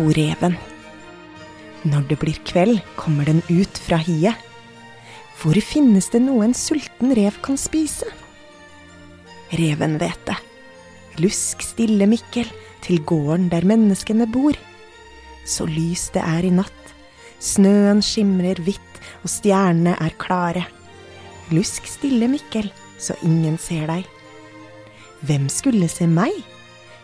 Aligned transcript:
skogen 0.00 0.14
reven. 0.16 0.56
Når 1.84 2.08
det 2.08 2.18
blir 2.20 2.38
kveld, 2.44 2.80
kommer 2.96 3.24
den 3.24 3.42
ut 3.48 3.78
fra 3.78 3.96
hiet. 3.96 4.34
Hvor 5.40 5.56
finnes 5.60 6.10
det 6.12 6.20
noe 6.20 6.44
en 6.44 6.54
sulten 6.54 7.14
rev 7.16 7.36
kan 7.42 7.56
spise? 7.56 8.06
Reven 9.52 9.98
vet 9.98 10.20
det. 10.26 10.36
Lusk 11.20 11.62
stille, 11.62 12.06
Mikkel, 12.06 12.48
til 12.80 13.02
gården 13.04 13.50
der 13.50 13.64
menneskene 13.64 14.26
bor. 14.26 14.56
Så 15.44 15.66
lys 15.66 16.10
det 16.14 16.22
er 16.22 16.44
i 16.44 16.52
natt. 16.52 16.94
Snøen 17.40 18.02
skimrer 18.04 18.60
hvitt, 18.60 19.00
og 19.24 19.30
stjernene 19.32 19.96
er 20.00 20.16
klare. 20.20 20.66
Lusk 21.50 21.88
stille, 21.88 22.28
Mikkel, 22.28 22.70
så 22.98 23.16
ingen 23.24 23.58
ser 23.58 23.88
deg. 23.88 24.04
Hvem 25.24 25.48
skulle 25.48 25.88
se 25.88 26.06
meg? 26.06 26.36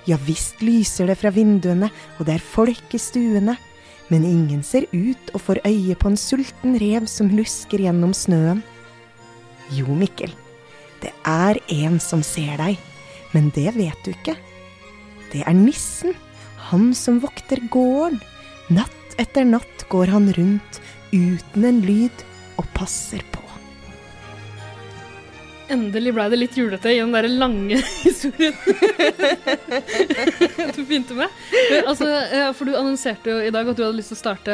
Ja 0.06 0.18
visst 0.22 0.62
lyser 0.62 1.10
det 1.10 1.18
fra 1.18 1.32
vinduene, 1.34 1.90
og 2.18 2.28
det 2.28 2.36
er 2.38 2.44
folk 2.54 2.94
i 2.94 3.00
stuene. 3.02 3.56
Men 4.06 4.22
ingen 4.22 4.62
ser 4.62 4.86
ut 4.92 5.32
og 5.34 5.42
får 5.42 5.64
øye 5.66 5.96
på 5.98 6.12
en 6.12 6.20
sulten 6.20 6.76
rev 6.78 7.08
som 7.10 7.32
lusker 7.34 7.82
gjennom 7.82 8.12
snøen. 8.14 8.62
Jo, 9.74 9.90
Mikkel, 9.98 10.30
det 11.02 11.10
er 11.26 11.58
en 11.74 11.98
som 11.98 12.22
ser 12.22 12.54
deg, 12.60 12.78
men 13.34 13.50
det 13.56 13.72
vet 13.74 13.98
du 14.06 14.12
ikke. 14.12 14.36
Det 15.32 15.42
er 15.42 15.58
nissen, 15.58 16.14
han 16.70 16.92
som 16.94 17.18
vokter 17.24 17.64
gården. 17.72 18.20
Natt 18.70 19.18
etter 19.18 19.46
natt 19.46 19.86
går 19.90 20.14
han 20.14 20.30
rundt 20.38 20.80
uten 21.10 21.66
en 21.66 21.82
lyd 21.86 22.24
og 22.60 22.70
passer 22.78 23.22
på. 23.34 23.35
Endelig 25.72 26.12
ble 26.14 26.26
det 26.30 26.38
litt 26.38 26.56
julete 26.58 26.92
i 26.94 27.00
den 27.00 27.14
der 27.14 27.26
lange 27.30 27.80
historien 28.06 28.54
du 30.76 30.82
begynte 30.86 31.16
med. 31.18 31.32
Altså, 31.82 32.06
eh, 32.06 32.50
for 32.54 32.68
du 32.68 32.76
annonserte 32.76 33.32
jo 33.32 33.40
i 33.42 33.52
dag 33.54 33.66
at 33.66 33.78
du 33.78 33.82
hadde 33.82 33.98
lyst 33.98 34.12
til 34.12 34.18
å 34.18 34.22
starte 34.22 34.52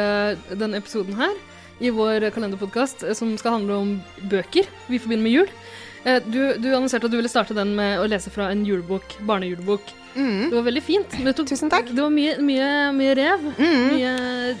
denne 0.57 0.79
episoden 0.81 1.17
her 1.19 1.35
i 1.83 1.91
vår 1.93 2.29
kalenderpodkast 2.33 3.05
som 3.17 3.33
skal 3.37 3.59
handle 3.59 3.79
om 3.81 3.89
bøker 4.31 4.69
vi 4.87 5.01
forbinder 5.01 5.25
med 5.25 5.37
jul. 5.37 5.49
Eh, 6.05 6.19
du, 6.27 6.39
du 6.59 6.67
annonserte 6.75 7.05
at 7.07 7.11
du 7.13 7.17
ville 7.17 7.29
starte 7.31 7.55
den 7.55 7.75
med 7.77 7.99
å 8.01 8.07
lese 8.11 8.29
fra 8.33 8.49
en 8.51 8.65
julebok, 8.67 9.15
barnejulebok. 9.23 9.93
Mm. 10.13 10.49
Det 10.51 10.55
var 10.57 10.65
veldig 10.67 10.81
fint. 10.85 11.13
Tok, 11.33 11.47
Tusen 11.49 11.71
takk. 11.71 11.87
Det 11.89 12.03
var 12.03 12.11
mye, 12.13 12.35
mye, 12.43 12.67
mye 12.93 13.13
rev. 13.17 13.45
Mm. 13.57 13.85
Mye, 13.95 14.11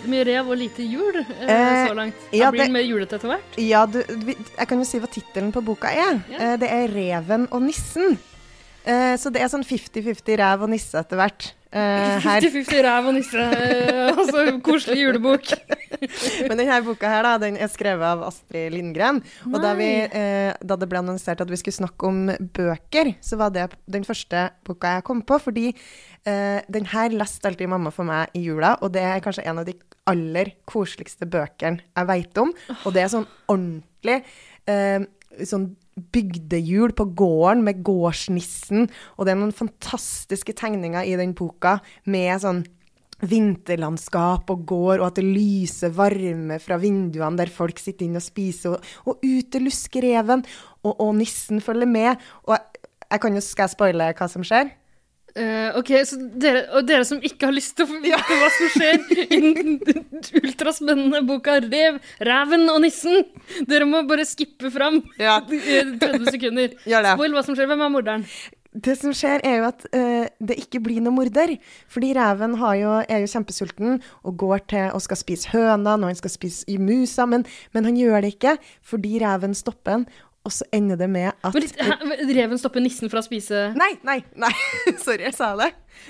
mye 0.09 0.23
rev 0.31 0.47
og 0.49 0.57
lite 0.57 0.85
jul 0.87 1.19
eh, 1.19 1.51
Eh, 1.51 1.87
så 1.91 1.93
langt. 1.99 2.15
ja, 2.33 2.49
blir 2.51 2.63
det- 2.63 2.71
mer 2.73 2.81
julete 2.87 3.19
etter 3.19 3.27
hvert. 3.35 3.57
Ja, 3.61 3.85
du, 3.85 3.99
jeg 4.01 4.67
kan 4.67 4.79
jo 4.79 4.87
si 4.87 4.99
hva 5.03 5.11
tittelen 5.11 5.51
på 5.53 5.61
boka 5.63 5.91
er. 5.91 6.21
Eh, 6.39 6.55
Det 6.57 6.69
er 6.71 6.87
'Reven 6.87 7.47
og 7.51 7.61
nissen'. 7.61 8.17
Eh, 8.85 9.15
Så 9.17 9.29
det 9.31 9.41
er 9.41 9.47
sånn 9.47 9.63
50-50 9.63 10.37
rev 10.37 10.63
og 10.63 10.69
nisse 10.69 10.95
etter 10.99 11.15
hvert. 11.17 11.51
Eh, 11.71 12.19
her. 12.25 12.41
50-50 12.41 12.81
rev 12.83 13.07
og 13.07 13.13
nisse. 13.13 13.37
altså 14.17 14.59
koselig 14.61 14.99
julebok. 15.05 15.43
Men 16.47 16.59
denne 16.59 16.79
boka 16.85 17.09
her 17.11 17.25
da, 17.27 17.33
den 17.41 17.57
er 17.61 17.71
skrevet 17.71 18.05
av 18.07 18.25
Astrid 18.27 18.73
Lindgren. 18.75 19.21
Og 19.49 19.57
da, 19.63 19.73
vi, 19.77 19.89
eh, 20.05 20.51
da 20.61 20.77
det 20.79 20.89
ble 20.91 21.01
annonsert 21.03 21.43
at 21.43 21.51
vi 21.51 21.59
skulle 21.61 21.79
snakke 21.81 22.09
om 22.09 22.21
bøker, 22.55 23.13
så 23.23 23.39
var 23.41 23.53
det 23.55 23.69
den 23.91 24.07
første 24.07 24.47
boka 24.67 24.97
jeg 24.97 25.07
kom 25.07 25.23
på. 25.27 25.39
Fordi 25.43 25.69
eh, 25.71 26.59
den 26.71 26.89
her 26.93 27.15
leste 27.15 27.49
alltid 27.49 27.71
mamma 27.71 27.93
for 27.93 28.07
meg 28.09 28.33
i 28.37 28.45
jula, 28.47 28.75
og 28.81 28.93
det 28.95 29.05
er 29.07 29.23
kanskje 29.23 29.45
en 29.49 29.63
av 29.63 29.69
de 29.69 29.77
aller 30.09 30.55
koseligste 30.69 31.27
bøkene 31.31 31.83
jeg 31.83 32.09
veit 32.09 32.41
om. 32.41 32.51
Og 32.83 32.91
det 32.95 33.05
er 33.05 33.13
sånn 33.13 33.29
ordentlig 33.51 34.19
eh, 34.69 35.05
sånn 35.47 35.71
bygdehjul 36.13 36.93
på 36.97 37.05
gården 37.17 37.61
med 37.65 37.83
gårdsnissen, 37.85 38.87
og 39.17 39.25
det 39.25 39.33
er 39.33 39.39
noen 39.39 39.53
fantastiske 39.53 40.55
tegninger 40.57 41.05
i 41.05 41.17
den 41.19 41.35
boka 41.37 41.77
med 42.09 42.41
sånn 42.41 42.63
vinterlandskap 43.29 44.49
og 44.53 44.65
gård, 44.69 44.99
og 45.01 45.07
at 45.09 45.19
det 45.19 45.25
lyser 45.27 45.93
varme 45.95 46.59
fra 46.63 46.77
vinduene 46.81 47.39
der 47.39 47.51
folk 47.53 47.79
sitter 47.81 48.07
inne 48.07 48.21
og 48.21 48.25
spiser, 48.27 48.77
og, 48.77 48.93
og 49.09 49.23
ute 49.25 49.61
lusker 49.63 50.05
reven, 50.05 50.45
og, 50.83 50.93
og 50.99 51.11
nissen 51.19 51.61
følger 51.63 51.89
med. 51.89 52.23
Og 52.47 52.55
jeg, 52.57 52.87
jeg 53.09 53.21
kan 53.25 53.35
jo, 53.37 53.43
skal 53.45 53.67
jeg 53.69 53.75
spoile 53.77 54.13
hva 54.17 54.29
som 54.31 54.45
skjer? 54.47 54.73
Uh, 55.33 55.73
ok, 55.79 55.87
så 56.05 56.19
dere, 56.37 56.59
og 56.77 56.83
dere 56.85 57.05
som 57.09 57.17
ikke 57.25 57.47
har 57.49 57.55
lyst 57.55 57.73
til 57.79 57.87
å 57.89 57.95
vite 58.03 58.35
hva 58.37 58.49
som 58.53 58.67
skjer 58.69 58.99
i 59.33 59.39
den 59.57 59.79
ultraspennende 60.43 61.23
boka 61.25 61.55
Rev, 61.63 61.97
Ræven 62.21 62.67
og 62.69 62.83
nissen, 62.83 63.23
dere 63.65 63.87
må 63.89 64.03
bare 64.05 64.27
skippe 64.29 64.69
fram 64.69 64.99
Ja. 65.17 65.39
i 65.49 65.79
30 65.97 66.27
sekunder. 66.35 66.75
Spoil 66.85 67.33
hva 67.33 67.41
som 67.47 67.57
skjer. 67.57 67.65
Hvem 67.71 67.81
er 67.81 67.93
morderen? 67.95 68.27
Det 68.73 68.95
som 68.97 69.13
skjer, 69.13 69.43
er 69.45 69.59
jo 69.59 69.67
at 69.69 69.85
uh, 69.93 70.25
det 70.41 70.57
ikke 70.63 70.81
blir 70.81 71.01
noe 71.05 71.13
morder. 71.13 71.55
Fordi 71.93 72.11
reven 72.17 72.57
har 72.61 72.75
jo, 72.79 72.91
er 73.05 73.23
jo 73.23 73.31
kjempesulten 73.35 73.99
og 74.25 74.37
går 74.41 74.65
til 74.73 74.89
og 74.95 75.03
skal 75.05 75.19
spise 75.19 75.53
høna 75.53 75.93
når 75.99 76.13
han 76.15 76.21
skal 76.23 76.33
spise 76.33 76.65
i 76.73 76.79
musa, 76.81 77.27
men, 77.29 77.45
men 77.75 77.85
han 77.89 77.97
gjør 77.99 78.21
det 78.25 78.33
ikke 78.35 78.57
fordi 78.81 79.19
reven 79.23 79.53
stopper 79.57 79.99
han. 79.99 80.07
Og 80.43 80.51
så 80.51 80.65
ender 80.75 80.97
det 80.99 81.07
med 81.07 81.29
at 81.39 81.55
litt- 81.55 81.77
Reven 82.35 82.59
stopper 82.59 82.83
nissen 82.83 83.07
fra 83.07 83.21
å 83.21 83.23
spise 83.23 83.69
Nei, 83.79 83.93
nei, 84.03 84.17
nei. 84.35 84.49
Sorry, 85.05 85.21
jeg 85.29 85.37
sa 85.37 85.53
det. 85.55 85.69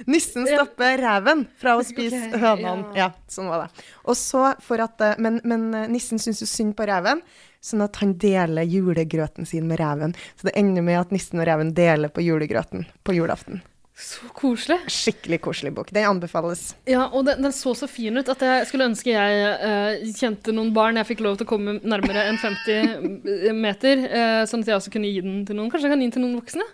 Nissen 0.10 0.48
stopper 0.50 0.98
reven 1.04 1.44
fra 1.62 1.76
å 1.78 1.84
spise 1.86 2.18
okay, 2.32 2.40
hønene. 2.42 2.88
ja. 2.98 3.12
Ja, 3.12 3.30
sånn 3.30 3.52
var 3.52 3.68
det. 3.68 3.86
Og 4.10 4.18
så 4.18 4.48
for 4.66 4.82
at, 4.82 4.98
eh, 5.06 5.20
men, 5.22 5.38
men 5.46 5.68
eh, 5.78 5.86
nissen 5.92 6.18
syns 6.24 6.42
jo 6.42 6.48
synd 6.50 6.74
på 6.80 6.88
reven, 6.90 7.22
sånn 7.64 7.84
at 7.86 8.00
han 8.02 8.18
deler 8.20 8.68
julegrøten 8.68 9.48
sin 9.48 9.70
med 9.70 9.80
reven. 9.82 10.16
Så 10.36 10.50
det 10.50 10.58
ender 10.60 10.86
med 10.86 11.00
at 11.00 11.14
nissen 11.16 11.40
og 11.40 11.48
reven 11.48 11.74
deler 11.78 12.12
på 12.14 12.26
julegrøten 12.26 12.88
på 13.04 13.16
julaften. 13.16 13.64
Så 13.94 14.26
koselig. 14.34 14.80
Skikkelig 14.90 15.38
koselig 15.46 15.72
bok. 15.76 15.92
Den 15.94 16.08
anbefales. 16.10 16.72
Ja, 16.90 17.06
og 17.14 17.28
den, 17.28 17.44
den 17.46 17.54
så 17.54 17.76
så 17.78 17.88
fin 17.88 18.18
ut 18.18 18.30
at 18.32 18.42
jeg 18.42 18.66
skulle 18.68 18.88
ønske 18.90 19.14
jeg 19.14 19.44
eh, 19.54 20.08
kjente 20.18 20.56
noen 20.56 20.72
barn 20.74 20.98
jeg 20.98 21.12
fikk 21.12 21.22
lov 21.22 21.38
til 21.38 21.46
å 21.46 21.52
komme 21.52 21.76
nærmere 21.78 22.26
enn 22.32 22.40
50 22.42 23.54
meter, 23.54 24.08
eh, 24.10 24.40
sånn 24.50 24.66
at 24.66 24.72
jeg 24.72 24.80
også 24.80 24.94
kunne 24.96 25.12
gi 25.14 25.22
den 25.22 25.44
til 25.46 25.60
noen. 25.60 25.70
Kanskje 25.70 25.88
jeg 25.88 25.94
kan 25.94 26.02
gi 26.02 26.10
den 26.10 26.16
til 26.18 26.26
noen 26.26 26.40
voksne? 26.42 26.66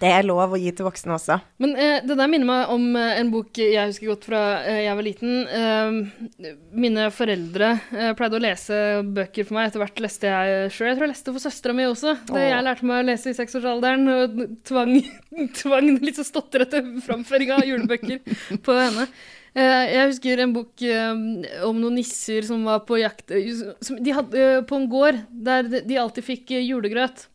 Det 0.00 0.10
er 0.10 0.26
lov 0.26 0.54
å 0.54 0.58
gi 0.58 0.72
til 0.74 0.86
voksne 0.88 1.14
også. 1.14 1.36
Men 1.62 1.74
eh, 1.78 2.00
det 2.02 2.16
der 2.18 2.30
minner 2.30 2.48
meg 2.48 2.72
om 2.74 2.86
eh, 2.98 3.18
en 3.20 3.30
bok 3.30 3.60
jeg 3.60 3.90
husker 3.92 4.10
godt 4.10 4.26
fra 4.26 4.40
eh, 4.66 4.80
jeg 4.88 4.96
var 4.98 5.06
liten. 5.06 5.34
Eh, 5.46 6.54
mine 6.84 7.06
foreldre 7.14 7.68
eh, 7.94 8.10
pleide 8.18 8.40
å 8.40 8.42
lese 8.42 8.78
bøker 9.16 9.46
for 9.46 9.58
meg. 9.58 9.70
Etter 9.70 9.84
hvert 9.84 10.02
leste 10.02 10.32
jeg 10.32 10.72
sjøl. 10.74 10.88
Jeg 10.90 10.98
tror 10.98 11.06
jeg 11.06 11.12
leste 11.14 11.36
for 11.36 11.44
søstera 11.46 11.76
mi 11.78 11.86
også. 11.86 12.16
Det 12.26 12.40
Åh. 12.40 12.48
jeg 12.50 12.66
lærte 12.66 12.90
meg 12.90 13.04
å 13.04 13.06
lese 13.12 13.30
i 13.30 13.38
seksårsalderen. 13.38 14.10
Og 14.16 14.42
tvang, 14.66 14.96
tvang 15.62 15.92
litt 16.02 16.18
så 16.18 16.26
stotrete 16.26 16.82
framføring 17.06 17.54
av 17.54 17.64
julebøker 17.68 18.20
på 18.66 18.78
henne. 18.80 19.06
Eh, 19.54 19.84
jeg 19.94 20.08
husker 20.10 20.42
en 20.42 20.56
bok 20.56 20.82
om 21.68 21.78
noen 21.78 22.00
nisser 22.00 22.42
som 22.42 22.64
var 22.66 22.80
på 22.88 22.98
jakt 22.98 23.30
som 23.86 24.00
De 24.02 24.16
hadde 24.16 24.48
på 24.66 24.80
en 24.80 24.88
gård 24.90 25.20
der 25.30 25.68
de 25.76 26.00
alltid 26.02 26.26
fikk 26.26 26.56
julegrøt. 26.58 27.28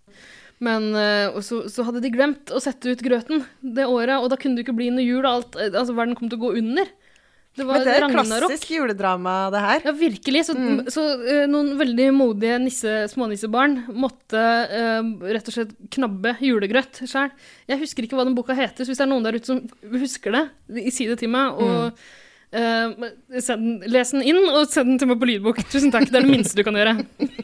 Men 0.64 0.90
eh, 1.00 1.40
så, 1.46 1.64
så 1.72 1.86
hadde 1.88 2.02
de 2.04 2.12
glemt 2.12 2.52
å 2.52 2.60
sette 2.64 2.92
ut 2.92 3.04
grøten 3.04 3.46
det 3.64 3.88
året, 3.88 4.18
og 4.20 4.28
da 4.32 4.40
kunne 4.40 4.60
det 4.60 4.66
ikke 4.66 4.76
bli 4.76 4.90
noe 4.92 5.06
jul, 5.06 5.24
og 5.24 5.32
alt, 5.32 5.60
eh, 5.60 5.72
altså 5.72 5.96
verden 5.96 6.18
kom 6.20 6.32
til 6.32 6.40
å 6.40 6.48
gå 6.48 6.58
under. 6.60 6.90
Det 7.58 7.66
var 7.66 7.80
Men 7.80 7.88
det 7.88 7.94
er 7.96 8.04
ragnarok. 8.06 8.52
klassisk 8.52 8.72
juledrama, 8.72 9.34
det 9.52 9.62
her. 9.64 9.82
Ja, 9.90 9.94
virkelig. 9.98 10.44
Så, 10.48 10.54
så 10.94 11.04
uh, 11.18 11.48
noen 11.50 11.74
veldig 11.80 12.06
modige 12.16 12.60
nisse, 12.62 12.94
smånissebarn 13.12 13.74
måtte 13.90 14.40
uh, 14.70 15.10
rett 15.26 15.50
og 15.50 15.56
slett 15.56 15.74
knabbe 15.92 16.36
julegrøt 16.46 17.02
sjøl. 17.10 17.34
Jeg 17.68 17.82
husker 17.82 18.06
ikke 18.06 18.20
hva 18.20 18.28
den 18.30 18.38
boka 18.38 18.56
heter, 18.56 18.86
så 18.86 18.94
hvis 18.94 19.02
det 19.02 19.08
er 19.08 19.12
noen 19.12 19.26
der 19.26 19.40
ute 19.40 19.50
som 19.50 19.64
husker 19.92 20.38
det, 20.38 20.46
si 20.94 21.10
det 21.10 21.20
til 21.20 21.34
meg. 21.34 21.58
og 21.60 21.90
eh, 21.90 22.08
send, 22.50 23.84
les 23.86 24.14
den 24.16 24.24
inn, 24.26 24.40
og 24.50 24.70
send 24.72 24.94
den 24.94 25.02
til 25.02 25.10
meg 25.12 25.20
på 25.22 25.28
lydbok. 25.30 25.62
Tusen 25.70 25.94
takk. 25.94 26.08
Det 26.10 26.18
er 26.18 26.26
det 26.26 26.32
minste 26.32 26.58
du 26.58 26.64
kan 26.66 26.78
gjøre. 26.80 26.96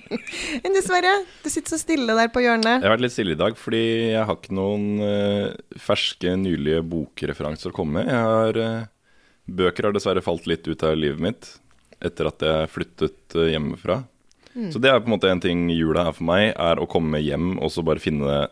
Men 0.63 0.77
dessverre, 0.77 1.13
du 1.43 1.49
sitter 1.51 1.75
så 1.75 1.81
stille 1.81 2.17
der 2.17 2.31
på 2.33 2.41
hjørnet. 2.43 2.79
Jeg 2.79 2.87
har 2.87 2.95
vært 2.95 3.05
litt 3.05 3.15
stille 3.15 3.35
i 3.35 3.39
dag 3.39 3.59
fordi 3.59 3.83
jeg 4.15 4.23
har 4.25 4.39
ikke 4.39 4.57
noen 4.57 4.87
eh, 5.05 5.77
ferske, 5.81 6.33
nylige 6.41 6.81
bokreferanser 6.89 7.73
å 7.73 7.77
komme 7.77 8.01
med. 8.01 8.09
Jeg 8.09 8.31
har, 8.31 8.61
eh, 8.65 8.89
bøker 9.61 9.89
har 9.89 9.95
dessverre 9.95 10.25
falt 10.25 10.49
litt 10.49 10.65
ut 10.65 10.87
av 10.87 10.97
livet 10.97 11.21
mitt 11.21 11.53
etter 12.05 12.29
at 12.29 12.43
jeg 12.43 12.73
flyttet 12.73 13.37
eh, 13.37 13.53
hjemmefra. 13.53 14.01
Så 14.71 14.79
det 14.79 14.87
er 14.87 15.01
på 15.03 15.09
en 15.09 15.17
måte 15.17 15.27
en 15.27 15.41
ting 15.43 15.65
jula 15.67 16.05
er 16.07 16.13
for 16.15 16.23
meg, 16.29 16.53
er 16.55 16.79
å 16.79 16.87
komme 16.87 17.19
hjem 17.19 17.57
og 17.59 17.73
så 17.73 17.83
bare 17.83 17.99
finne 17.99 18.45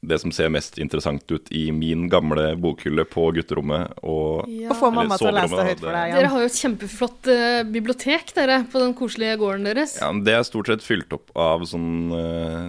det 0.00 0.18
som 0.22 0.32
ser 0.34 0.50
mest 0.52 0.78
interessant 0.78 1.24
ut 1.32 1.48
i 1.50 1.70
min 1.74 2.06
gamle 2.12 2.52
bokhylle 2.60 3.04
på 3.08 3.28
gutterommet. 3.34 3.94
Og, 4.02 4.44
Og 4.46 4.74
få 4.78 4.90
mamma 4.94 5.16
til 5.18 5.30
å 5.30 5.34
lese 5.34 5.56
det 5.56 5.64
høyt 5.70 5.80
for 5.80 5.88
deg. 5.88 5.96
deg 5.96 6.18
Dere 6.18 6.32
har 6.32 6.42
jo 6.44 6.50
et 6.50 6.58
kjempeflott 6.60 7.30
uh, 7.32 7.62
bibliotek 7.74 8.34
dere, 8.36 8.58
på 8.70 8.82
den 8.82 8.92
koselige 8.98 9.38
gården 9.40 9.66
deres. 9.70 9.96
Ja, 10.02 10.10
men 10.12 10.22
Det 10.26 10.36
er 10.36 10.44
stort 10.46 10.70
sett 10.70 10.84
fylt 10.86 11.16
opp 11.16 11.32
av 11.34 11.64
sånn 11.66 12.12
uh, 12.12 12.68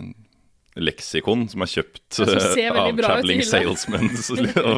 leksikon 0.78 1.48
som 1.52 1.66
er 1.66 1.72
kjøpt 1.74 2.20
Ja, 2.22 2.26
som 2.26 2.62
eh, 2.62 2.72
av 2.72 2.78
bra 2.78 2.88
ut 2.88 2.98
i 2.98 3.06
traveling 3.06 3.46
salesmen 3.46 4.10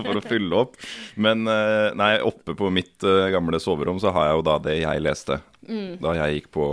for 0.09 0.19
å 0.19 0.25
fylle 0.25 0.63
opp. 0.65 0.79
Men 1.15 1.45
uh, 1.47 1.91
nei, 1.99 2.15
oppe 2.25 2.57
på 2.59 2.71
mitt 2.73 2.97
gamle 3.33 3.61
soverom 3.63 4.01
så 4.01 4.11
har 4.15 4.31
jeg 4.31 4.39
jo 4.39 4.45
da 4.49 4.59
det 4.67 4.81
jeg 4.81 5.05
leste 5.05 5.41
Mm. 5.69 5.99
da 6.01 6.15
jeg 6.17 6.39
gikk 6.39 6.47
på 6.55 6.65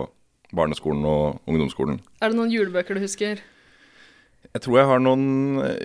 barneskolen 0.57 1.03
og 1.05 1.41
ungdomsskolen. 1.51 1.99
Er 2.23 2.33
det 2.33 2.39
noen 2.39 2.53
julebøker 2.55 2.97
du 2.97 3.03
husker? 3.03 3.43
Jeg 4.55 4.63
tror 4.65 4.79
jeg 4.79 4.89
har 4.91 5.01
noen 5.03 5.25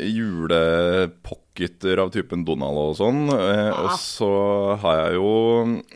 julepocketer 0.08 2.02
av 2.04 2.12
typen 2.14 2.46
Donald 2.48 2.78
og 2.78 2.96
sånn. 3.00 3.24
Eh, 3.30 3.70
Ah. 3.72 3.84
Og 3.86 3.92
så 4.00 4.32
har 4.82 4.96
jeg 5.06 5.14
jo 5.20 5.32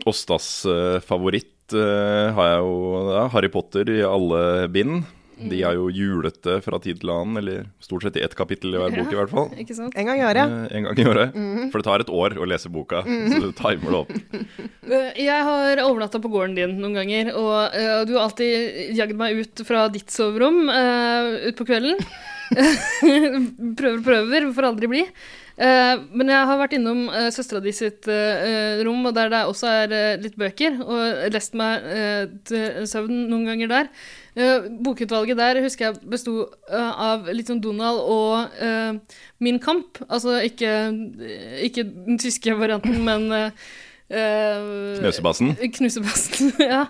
Åstas 0.06 0.48
eh, 0.66 1.00
favoritt. 1.00 1.52
Eh, 1.74 2.32
har 2.36 2.46
jeg 2.52 2.58
jo 2.62 3.12
ja, 3.12 3.28
Harry 3.32 3.48
Potter 3.50 3.88
i 3.90 4.02
alle 4.06 4.68
bind. 4.68 5.04
De 5.36 5.58
er 5.68 5.74
jo 5.76 5.90
julete 5.92 6.62
fra 6.64 6.78
tid 6.80 7.00
til 7.02 7.10
annen, 7.12 7.36
eller 7.36 7.66
stort 7.84 8.06
sett 8.06 8.16
i 8.16 8.22
ett 8.24 8.32
kapittel 8.34 8.72
i 8.72 8.78
hver 8.80 8.94
bok 8.94 9.10
i 9.12 9.16
hvert 9.18 9.28
fall. 9.34 9.50
Ikke 9.60 9.74
sant? 9.76 9.92
En 10.00 10.06
gang 10.08 10.16
i 10.16 10.24
året. 10.24 10.48
Eh, 10.48 10.76
En 10.78 10.84
gang 10.86 10.96
i 11.02 11.04
året. 11.10 11.34
For 11.72 11.76
det 11.82 11.84
tar 11.84 12.00
et 12.00 12.08
år 12.08 12.38
å 12.40 12.46
lese 12.48 12.70
boka, 12.72 13.02
så 13.04 13.40
du 13.42 13.52
timer 13.52 13.90
det 13.90 14.00
opp. 14.04 14.12
Eh, 14.86 15.16
Jeg 15.18 15.42
har 15.42 15.80
overnatta 15.82 16.20
på 16.22 16.30
gården 16.30 16.54
din 16.54 16.76
noen 16.78 16.94
ganger, 16.94 17.32
og 17.34 17.74
uh, 17.74 18.04
du 18.06 18.12
har 18.14 18.28
alltid 18.28 18.94
jagd 18.94 19.16
meg 19.18 19.34
ut 19.42 19.62
fra 19.66 19.88
ditt 19.90 20.14
soverom 20.14 20.68
uh, 20.70 21.42
ut 21.50 21.56
på 21.58 21.66
kvelden. 21.66 21.98
prøver, 23.78 24.00
prøver, 24.04 24.48
får 24.54 24.70
aldri 24.70 24.90
bli. 24.90 25.02
Uh, 25.56 26.02
men 26.12 26.28
jeg 26.28 26.48
har 26.50 26.58
vært 26.60 26.74
innom 26.76 27.06
uh, 27.08 27.30
søstera 27.32 27.62
di 27.64 27.72
sitt 27.72 28.04
uh, 28.12 28.82
rom, 28.84 29.06
og 29.08 29.14
der 29.16 29.30
det 29.32 29.40
også 29.48 29.70
er 29.72 29.94
uh, 29.94 30.18
litt 30.20 30.36
bøker, 30.36 30.76
og 30.84 31.32
lest 31.32 31.56
meg 31.56 31.86
til 32.48 32.84
søvn 32.90 33.24
noen 33.30 33.48
ganger 33.48 33.72
der. 33.72 33.90
Bokutvalget 34.84 35.38
der 35.40 35.62
husker 35.64 35.86
jeg 35.86 36.10
besto 36.12 36.42
av 36.68 37.24
litt 37.32 37.48
sånn 37.48 37.62
Donald 37.64 38.02
og 38.04 38.58
Min 39.40 39.56
Kamp. 39.64 40.02
Altså 40.10 40.42
ikke, 40.44 40.74
ikke 41.64 41.86
den 41.88 42.20
tyske 42.20 42.52
varianten, 42.60 43.00
men 43.06 43.24
eh, 44.10 44.98
Knusebassen. 45.00 45.54
Knusebassen, 45.78 46.52
ja. 46.72 46.82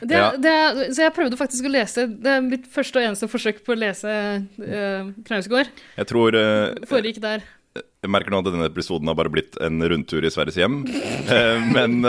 Det, 0.00 0.16
Ja. 0.16 0.28
Det, 0.36 0.54
så 0.96 1.04
jeg 1.04 1.14
prøvde 1.16 1.36
faktisk 1.36 1.66
å 1.68 1.72
lese 1.72 2.06
Det 2.08 2.30
er 2.32 2.44
mitt 2.44 2.68
første 2.72 3.00
og 3.00 3.08
eneste 3.10 3.28
forsøk 3.28 3.58
på 3.66 3.74
å 3.74 3.80
lese 3.80 4.10
uh, 4.10 5.10
Knausgård. 5.28 5.72
Jeg 5.98 6.08
tror 6.08 6.36
uh, 6.38 6.86
Foregikk 6.88 7.20
der. 7.22 7.44
Jeg 7.76 8.10
merker 8.10 8.32
nå 8.32 8.40
at 8.40 8.48
denne 8.48 8.70
episoden 8.70 9.10
har 9.10 9.18
bare 9.18 9.32
blitt 9.32 9.58
en 9.62 9.76
rundtur 9.92 10.24
i 10.24 10.32
Sveriges 10.32 10.58
hjem. 10.58 10.80
Men 11.76 12.00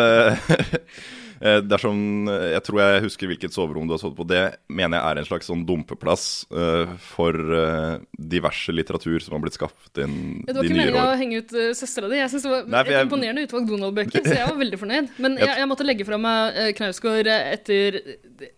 dersom 1.42 2.28
Jeg 2.30 2.62
tror 2.66 2.82
jeg 2.82 3.04
husker 3.08 3.30
hvilket 3.32 3.56
soverom 3.56 3.88
du 3.90 3.96
har 3.96 4.02
sovet 4.02 4.18
på. 4.18 4.28
Det 4.30 4.44
mener 4.70 4.98
jeg 5.00 5.06
er 5.12 5.22
en 5.22 5.30
slags 5.30 5.50
sånn 5.50 5.64
dumpeplass 5.68 6.26
eh, 6.54 6.92
for 7.12 7.36
eh, 7.36 7.96
diverse 8.18 8.74
litteratur 8.74 9.20
som 9.24 9.36
har 9.36 9.44
blitt 9.44 9.58
skapt 9.58 10.02
inn 10.02 10.44
Det 10.46 10.56
var 10.56 10.68
ikke 10.68 10.76
nyere 10.76 10.92
meninga 10.92 11.06
å 11.10 11.18
henge 11.20 11.42
ut 11.42 11.54
uh, 11.56 11.70
søstera 11.78 12.10
di. 12.12 12.20
Jeg 12.20 12.32
synes 12.34 12.46
det 12.46 12.52
var 12.54 12.70
Nei, 12.72 12.82
et 12.82 12.92
jeg- 12.94 13.08
imponerende 13.08 13.46
utvalg 13.48 13.70
Donald-bøker, 13.70 14.26
så 14.26 14.36
jeg 14.38 14.50
var 14.50 14.60
veldig 14.62 14.80
fornøyd. 14.82 15.10
Men 15.24 15.38
jeg, 15.42 15.54
jeg 15.62 15.70
måtte 15.72 15.88
legge 15.88 16.08
fra 16.08 16.20
meg 16.22 16.60
uh, 16.60 16.70
Knausgård 16.78 17.32
eh, 17.32 17.48
etter 17.56 18.00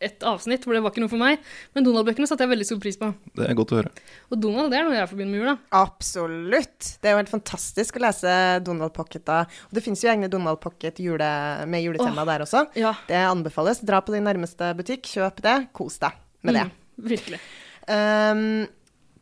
et 0.03 0.27
avsnitt 0.27 0.63
hvor 0.65 0.77
det 0.77 0.83
var 0.83 0.93
ikke 0.93 1.03
noe 1.03 1.11
for 1.11 1.21
meg. 1.21 1.43
Men 1.75 1.87
Donald-bøkene 1.87 2.29
satte 2.29 2.45
jeg 2.45 2.53
veldig 2.53 2.67
stor 2.69 2.81
pris 2.83 2.99
på. 2.99 3.11
Det 3.37 3.47
er 3.47 3.57
godt 3.57 3.73
å 3.75 3.79
høre. 3.81 3.93
Og 4.31 4.39
Donald 4.43 4.73
det 4.73 4.79
er 4.79 4.87
noe 4.87 4.97
jeg 4.97 5.11
forbinder 5.11 5.33
med 5.33 5.43
jula. 5.43 5.55
Absolutt. 5.75 6.93
Det 7.01 7.09
er 7.09 7.15
jo 7.15 7.21
helt 7.21 7.33
fantastisk 7.33 7.99
å 7.99 8.05
lese 8.05 8.35
Donald 8.65 8.93
Pocketer. 8.95 9.49
Og 9.69 9.77
det 9.77 9.83
fins 9.85 10.03
jo 10.03 10.11
egne 10.11 10.29
Donald 10.31 10.61
Pocket 10.63 11.01
jule, 11.03 11.29
med 11.69 11.83
juletema 11.85 12.25
der 12.27 12.45
også. 12.45 12.65
Ja. 12.79 12.93
Det 13.07 13.19
anbefales. 13.27 13.81
Dra 13.85 14.01
på 14.01 14.15
din 14.15 14.25
nærmeste 14.27 14.71
butikk, 14.77 15.07
kjøp 15.09 15.41
det, 15.45 15.57
kos 15.75 15.99
deg 16.01 16.17
med 16.43 16.57
det. 16.57 16.63
Mm, 16.69 17.09
virkelig. 17.11 17.41
Um, 17.87 18.45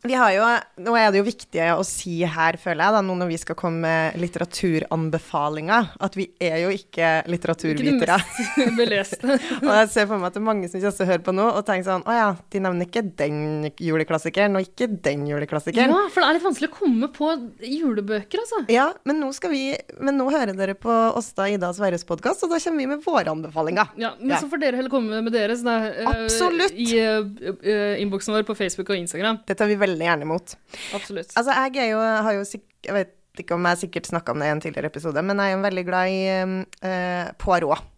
vi 0.02 0.14
har 0.18 0.32
jo, 0.34 0.46
nå 0.82 0.94
er 0.98 1.12
det 1.14 1.20
jo 1.20 1.26
viktig 1.26 1.66
å 1.76 1.82
si 1.86 2.18
her, 2.26 2.56
føler 2.60 2.82
jeg, 2.84 2.94
da, 2.96 3.02
nå 3.06 3.14
når 3.20 3.28
vi 3.30 3.38
skal 3.38 3.56
komme 3.58 3.82
med 3.82 4.16
litteraturanbefalinger, 4.22 5.92
at 6.02 6.16
vi 6.18 6.28
er 6.42 6.58
jo 6.64 6.72
ikke 6.74 6.82
Ikke 6.92 7.10
det 7.24 7.30
litteraturvitere. 7.32 8.16
mest 8.76 9.22
og 9.62 9.70
jeg 9.70 9.90
ser 9.92 10.08
for 10.10 10.18
meg 10.18 10.28
at 10.28 10.36
det 10.36 10.40
er 10.42 10.46
mange 10.46 10.68
som 10.70 10.80
ikke 10.80 11.06
hører 11.08 11.22
på 11.24 11.34
nå 11.34 11.46
og 11.52 11.62
tenker 11.66 11.86
sånn 11.86 12.04
Å 12.08 12.16
ja, 12.16 12.26
de 12.52 12.62
nevner 12.62 12.88
ikke 12.88 13.02
den 13.18 13.70
juleklassikeren, 13.80 14.56
og 14.58 14.66
ikke 14.66 14.88
den 15.04 15.24
juleklassikeren. 15.30 15.92
Ja, 15.92 16.00
for 16.12 16.22
det 16.22 16.28
er 16.28 16.36
litt 16.38 16.46
vanskelig 16.46 16.70
å 16.70 16.74
komme 16.76 17.08
på 17.14 17.30
julebøker, 17.62 18.42
altså. 18.42 18.62
Ja, 18.72 18.88
men 19.08 19.20
nå, 19.22 19.30
skal 19.36 19.52
vi, 19.54 19.62
men 20.02 20.18
nå 20.18 20.28
hører 20.32 20.56
dere 20.58 20.74
på 20.78 20.90
Åsta, 20.90 21.46
Ida 21.52 21.70
Sverres 21.76 22.04
podkast, 22.08 22.44
og 22.46 22.52
da 22.52 22.60
kommer 22.62 22.82
vi 22.82 22.90
med 22.92 23.04
våre 23.06 23.32
anbefalinger. 23.32 23.94
Ja, 24.00 24.12
men 24.18 24.34
Ja. 24.34 24.40
så 24.42 24.50
får 24.50 24.62
dere 24.62 24.80
heller 24.80 24.92
komme 24.92 25.22
med 25.24 25.34
deres 25.34 25.62
da, 25.66 25.78
eh, 25.90 26.10
Absolutt. 26.12 26.74
i 26.74 26.98
uh, 26.98 28.00
innboksen 28.02 28.34
vår 28.34 28.46
på 28.48 28.56
Facebook 28.58 28.90
og 28.92 28.98
Instagram. 28.98 29.40
Det 29.46 29.56
tar 29.58 29.70
vi 29.70 29.78
veldig 29.80 29.91
gjerne 30.00 30.28
imot. 30.28 30.56
Absolutt. 30.96 31.32
Altså, 31.36 31.52
jeg 31.52 31.84
er 31.84 31.92
jo, 31.92 32.00
har 32.00 32.38
jo 32.38 32.44
Jeg 32.82 32.96
vet 32.96 33.16
ikke 33.40 33.56
om 33.56 33.70
jeg 33.70 33.84
sikkert 33.86 34.10
snakka 34.10 34.34
om 34.34 34.42
det 34.42 34.50
i 34.50 34.52
en 34.52 34.60
tidligere 34.60 34.92
episode, 34.92 35.22
men 35.24 35.40
jeg 35.40 35.52
er 35.52 35.56
jo 35.56 35.64
veldig 35.64 35.84
glad 35.88 36.12
i 36.12 36.20
uh, 36.84 37.32
Poirot. 37.40 37.88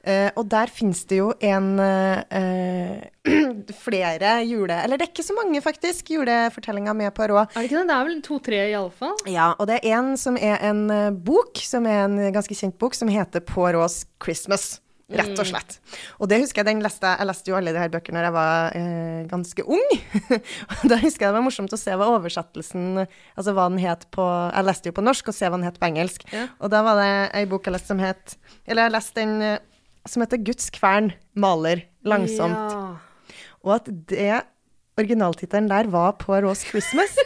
Uh, 0.00 0.30
og 0.40 0.46
der 0.48 0.70
finnes 0.72 1.02
det 1.10 1.18
jo 1.18 1.26
en 1.44 1.74
uh, 1.76 3.02
flere 3.84 4.38
jule... 4.48 4.78
Eller 4.80 4.96
det 4.96 5.06
er 5.06 5.12
ikke 5.12 5.26
så 5.26 5.36
mange, 5.36 5.60
faktisk, 5.60 6.10
julefortellinger 6.16 6.96
med 6.96 7.12
Poirot. 7.14 7.52
Er 7.52 7.60
det 7.60 7.68
ikke 7.68 7.82
det? 7.82 7.88
Det 7.90 7.96
er 7.98 8.08
vel 8.08 8.22
to-tre 8.24 8.62
iallfall? 8.70 9.18
Ja, 9.28 9.52
og 9.58 9.68
det 9.68 9.78
er 9.82 9.98
en 10.00 10.14
som 10.18 10.40
er 10.40 10.56
en 10.70 10.86
bok, 11.22 11.60
som 11.60 11.86
er 11.86 12.06
en 12.06 12.16
ganske 12.32 12.56
kjent 12.56 12.78
bok, 12.80 12.96
som 12.96 13.12
heter 13.12 13.44
Poirots 13.44 14.06
Christmas. 14.24 14.78
Rett 15.10 15.40
og 15.42 15.46
slett. 15.48 15.78
Og 16.22 16.28
det 16.30 16.38
husker 16.42 16.62
jeg, 16.62 16.68
den 16.68 16.82
leste 16.84 17.08
jeg 17.18 17.26
leste 17.26 17.50
jo 17.50 17.56
alle 17.58 17.72
de 17.74 17.80
her 17.82 17.90
bøkene 17.90 18.20
da 18.20 18.28
jeg 18.28 18.34
var 18.36 18.76
eh, 18.78 19.22
ganske 19.30 19.64
ung. 19.66 19.86
Da 20.90 20.98
husker 21.02 21.26
jeg 21.26 21.32
det 21.32 21.36
var 21.36 21.44
morsomt 21.44 21.74
å 21.74 21.78
se 21.80 21.94
hva 21.98 22.06
oversettelsen 22.14 23.00
Altså 23.02 23.54
hva 23.56 23.66
den 23.72 23.80
het 23.82 24.06
på 24.14 24.22
Jeg 24.22 24.66
leste 24.68 24.90
jo 24.90 24.96
på 24.96 25.04
norsk, 25.04 25.32
og 25.32 25.36
se 25.36 25.48
hva 25.50 25.58
den 25.58 25.66
het 25.66 25.80
på 25.80 25.88
engelsk. 25.90 26.26
Ja. 26.34 26.46
Og 26.62 26.70
da 26.72 26.84
var 26.86 27.00
det 27.00 27.10
ei 27.40 27.44
bok 27.50 27.66
jeg 27.66 27.74
leste 27.74 27.92
som 27.92 28.02
het 28.02 28.36
Eller 28.66 28.86
jeg 28.86 28.96
leste 28.96 29.18
den 29.20 29.34
eh, 29.46 29.58
som 30.08 30.22
heter 30.24 30.40
Guds 30.40 30.70
kvern 30.72 31.10
maler 31.36 31.84
langsomt. 32.08 32.56
Ja. 32.56 33.34
Og 33.66 33.74
at 33.76 33.90
det 34.08 34.40
originaltittelen 35.00 35.68
der 35.70 35.90
var 35.92 36.14
Poirots 36.20 36.64
Christmas. 36.64 37.16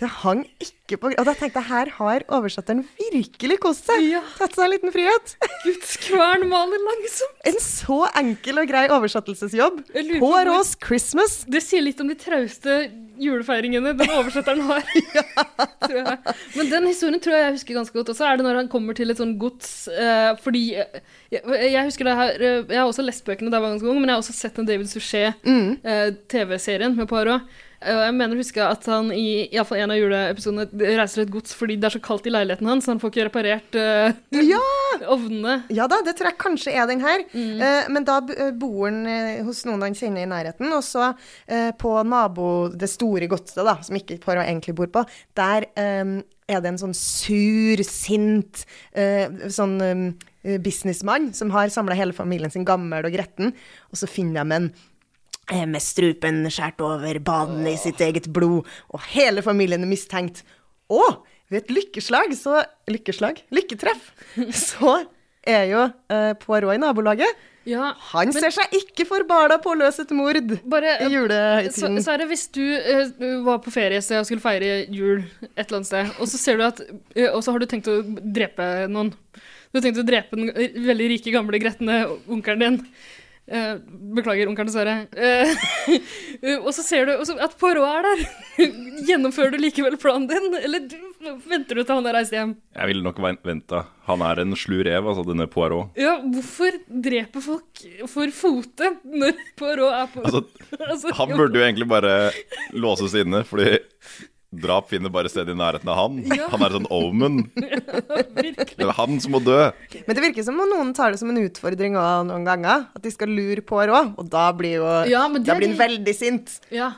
Det 0.00 0.08
hang 0.24 0.42
ikke 0.58 0.98
på 1.00 1.12
Og 1.14 1.26
da 1.26 1.34
tenkte 1.38 1.62
jeg 1.62 1.68
her 1.68 1.90
har 1.98 2.24
oversetteren 2.34 2.82
virkelig 2.98 3.58
kost 3.62 3.86
seg. 3.88 4.02
Ja. 4.10 4.22
Tatt 4.38 4.56
seg 4.56 4.66
en 4.66 4.74
liten 4.74 4.92
frihet. 4.94 5.36
Guds 5.62 5.94
kvern 6.02 6.46
maler 6.50 6.82
langsomt. 6.82 7.38
En 7.48 7.58
så 7.62 8.00
enkel 8.20 8.62
og 8.62 8.68
grei 8.68 8.84
oversettelsesjobb. 8.92 9.80
Poirots 10.20 10.74
Christmas. 10.82 11.42
Det 11.48 11.62
sier 11.64 11.84
litt 11.84 12.00
om 12.02 12.10
de 12.10 12.18
trauste 12.18 12.78
julefeiringene 13.20 13.92
den 13.96 14.12
oversetteren 14.16 14.64
har. 14.66 14.82
tror 15.86 16.00
jeg. 16.00 16.34
Men 16.58 16.72
den 16.72 16.88
historien 16.90 17.22
tror 17.22 17.36
jeg 17.36 17.46
jeg 17.46 17.56
husker 17.58 17.78
ganske 17.78 17.98
godt. 17.98 18.12
Og 18.12 18.18
så 18.18 18.28
er 18.28 18.40
det 18.40 18.48
når 18.48 18.60
han 18.64 18.72
kommer 18.72 18.98
til 18.98 19.14
et 19.14 19.20
sånn 19.20 19.36
gods 19.40 19.68
uh, 19.94 20.32
Fordi 20.42 20.64
jeg, 20.74 21.04
jeg 21.38 21.86
husker 21.86 22.08
det 22.08 22.16
her 22.18 22.40
eh, 22.40 22.72
Jeg 22.72 22.80
har 22.80 22.88
også 22.88 23.04
lest 23.04 23.24
bøkene 23.26 23.52
da 23.52 23.58
jeg 23.58 23.66
var 23.66 23.74
ganske 23.76 23.92
ung, 23.92 24.00
men 24.00 24.10
jeg 24.10 24.18
har 24.18 24.24
også 24.24 24.36
sett 24.36 24.58
en 24.58 24.68
David 24.68 24.90
Suchet-TV-serien 24.90 26.98
med 26.98 27.08
Poirot. 27.10 27.46
Eh, 27.84 28.00
jeg 28.06 28.14
mener 28.16 28.36
å 28.36 28.40
huske 28.40 28.64
at 28.64 28.86
han 28.88 29.10
i, 29.14 29.46
i 29.52 29.64
fall 29.66 29.82
en 29.84 29.92
av 29.92 29.98
juleepisodene 29.98 30.66
reiser 30.96 31.20
til 31.20 31.24
et 31.26 31.32
gods 31.34 31.56
fordi 31.56 31.76
det 31.80 31.88
er 31.88 31.96
så 31.96 32.02
kaldt 32.04 32.28
i 32.28 32.32
leiligheten 32.32 32.68
hans, 32.70 32.86
så 32.86 32.94
han 32.94 33.00
får 33.02 33.12
ikke 33.12 33.26
reparert 33.28 33.78
uh, 33.78 34.40
Ja! 34.40 34.62
ovnene. 35.10 35.56
Ja 35.74 35.88
da, 35.90 35.98
det 36.06 36.14
tror 36.16 36.30
jeg 36.30 36.40
kanskje 36.40 36.72
er 36.78 36.86
den 36.88 37.02
her. 37.02 37.24
Eh, 37.34 37.88
men 37.92 38.06
da 38.06 38.20
bor 38.56 38.86
han 38.86 39.02
hos 39.44 39.64
noen 39.68 39.82
han 39.84 39.96
kjenner 39.98 40.24
i 40.24 40.30
nærheten. 40.30 40.70
Og 40.72 40.84
så 40.86 41.10
på 41.80 41.94
nabo, 42.06 42.46
det 42.70 42.88
store 42.92 43.26
godset, 43.30 43.58
da, 43.66 43.74
som 43.84 43.98
ikke 43.98 44.20
Poirot 44.22 44.46
egentlig 44.46 44.76
bor 44.78 44.88
på, 44.94 45.02
der 45.36 45.66
um, 45.74 46.16
er 46.46 46.62
det 46.62 46.70
en 46.70 46.80
sånn 46.80 46.94
sur, 46.96 47.82
sint 47.88 48.62
sånn 48.94 49.76
um, 49.82 50.06
businessmann 50.64 51.32
som 51.36 51.52
har 51.54 51.72
samla 51.74 51.98
hele 51.98 52.16
familien 52.16 52.52
sin 52.54 52.66
gammel 52.68 53.08
og 53.08 53.16
gretten, 53.16 53.54
og 53.90 54.00
så 54.00 54.08
finner 54.10 54.44
de 54.44 54.58
en 54.60 54.72
med 55.50 55.82
strupen 55.82 56.44
skåret 56.48 56.80
over, 56.84 57.18
badende 57.20 57.74
i 57.74 57.80
sitt 57.80 58.00
eget 58.00 58.30
blod, 58.32 58.68
og 58.88 59.02
hele 59.12 59.42
familien 59.44 59.84
er 59.84 59.90
mistenkt. 59.90 60.44
Og 60.92 61.24
ved 61.52 61.64
et 61.64 61.74
lykkeslag, 61.76 62.32
så 62.36 62.62
Lykkeslag? 62.88 63.42
Lykketreff! 63.52 64.12
Så 64.52 65.04
er 65.44 65.66
jo 65.68 65.82
eh, 66.12 66.32
Poirot 66.40 66.74
i 66.74 66.80
nabolaget. 66.80 67.42
Ja, 67.64 67.94
Han 68.10 68.32
ser 68.36 68.52
seg 68.52 68.74
ikke 68.76 69.06
for 69.08 69.24
barna 69.28 69.56
på 69.62 69.72
å 69.72 69.78
løse 69.78 70.04
et 70.04 70.12
mord 70.12 70.36
bare 70.68 70.98
i 71.00 71.08
Så, 71.72 71.88
er 71.88 72.04
Sverre, 72.04 72.26
hvis 72.28 72.44
du 72.52 72.60
eh, 72.60 73.08
var 73.44 73.62
på 73.64 73.72
ferie 73.72 74.00
et 74.00 74.04
sted 74.04 74.20
og 74.20 74.28
skulle 74.28 74.44
feire 74.44 74.82
jul 74.92 75.22
et 75.54 75.64
eller 75.64 75.78
annet 75.80 75.88
sted, 75.88 76.12
og 76.18 76.28
så 76.28 76.40
ser 76.40 76.60
du 76.60 76.66
at 76.66 76.82
eh, 76.84 77.30
Og 77.30 77.40
så 77.44 77.54
har 77.54 77.62
du 77.62 77.68
tenkt 77.70 77.88
å 77.88 78.02
drepe 78.04 78.68
noen. 78.92 79.14
Du 79.72 79.80
har 79.80 79.86
tenkt 79.86 80.02
å 80.02 80.06
drepe 80.06 80.36
den 80.36 80.52
eh, 80.52 80.76
veldig 80.90 81.08
rike, 81.14 81.32
gamle, 81.32 81.60
gretne 81.62 82.02
onkelen 82.28 82.64
din. 82.66 82.80
Eh, 83.46 83.74
beklager, 84.16 84.48
onkelen, 84.48 84.72
Sverre. 84.72 85.04
Uh, 85.12 86.60
og 86.64 86.70
så 86.72 86.84
ser 86.84 87.10
du 87.10 87.12
at 87.44 87.56
Poirot 87.60 87.84
er 87.84 88.06
der. 88.06 88.22
Gjennomfører 89.08 89.52
du 89.52 89.60
likevel 89.60 89.98
planen 90.00 90.30
din, 90.30 90.48
eller 90.62 90.86
du, 90.88 90.96
venter 91.50 91.76
du 91.76 91.82
til 91.82 91.92
han 91.92 92.08
har 92.08 92.16
reist 92.16 92.32
hjem? 92.32 92.54
Jeg 92.72 92.90
ville 92.90 93.04
nok 93.04 93.20
venta. 93.44 93.84
Han 94.08 94.24
er 94.24 94.40
en 94.40 94.56
slu 94.56 94.78
rev, 94.84 95.10
altså 95.10 95.26
denne 95.28 95.48
Poirot. 95.52 95.92
Ja, 96.00 96.16
hvorfor 96.24 96.78
dreper 96.88 97.44
folk 97.44 97.84
for 98.08 98.32
fote 98.32 98.94
når 99.04 99.36
Poirot 99.60 99.92
er 99.92 100.12
på 100.14 100.24
Altså, 100.24 100.44
Altså, 100.90 101.12
han 101.20 101.36
burde 101.36 101.60
jo 101.60 101.66
egentlig 101.66 101.88
bare 101.90 102.14
låses 102.72 103.16
inne, 103.20 103.44
fordi 103.48 103.76
drap 104.62 104.90
finner 104.90 105.12
bare 105.14 105.30
sted 105.32 105.48
i 105.50 105.56
nærheten 105.58 105.90
av 105.90 105.98
han. 106.00 106.18
Ja. 106.30 106.48
Han 106.52 106.64
er 106.66 106.76
sånn 106.78 106.90
omen. 106.94 107.40
Det 108.74 108.82
er 108.82 108.92
han 108.96 109.20
som 109.22 109.34
må 109.34 109.40
dø. 109.44 109.58
Men 110.06 110.16
det 110.16 110.22
virker 110.24 110.44
som 110.46 110.58
om 110.60 110.70
noen 110.70 110.92
tar 110.96 111.14
det 111.14 111.20
som 111.20 111.30
en 111.32 111.40
utfordring 111.42 111.96
òg 112.00 112.26
noen 112.28 112.46
ganger. 112.46 112.88
At 112.94 113.04
de 113.04 113.12
skal 113.14 113.32
lure 113.32 113.62
på 113.62 113.74
Poirot, 113.74 114.12
og 114.20 114.28
da 114.30 114.48
blir 114.54 114.78
jo 114.78 114.90
Ja, 115.10 115.26
det 115.28 115.44
Da 115.46 115.56
blir 115.58 115.72
han 115.72 115.76
det- 115.78 115.82
veldig 115.88 116.14
sint. 116.14 116.60
Ja. 116.70 116.92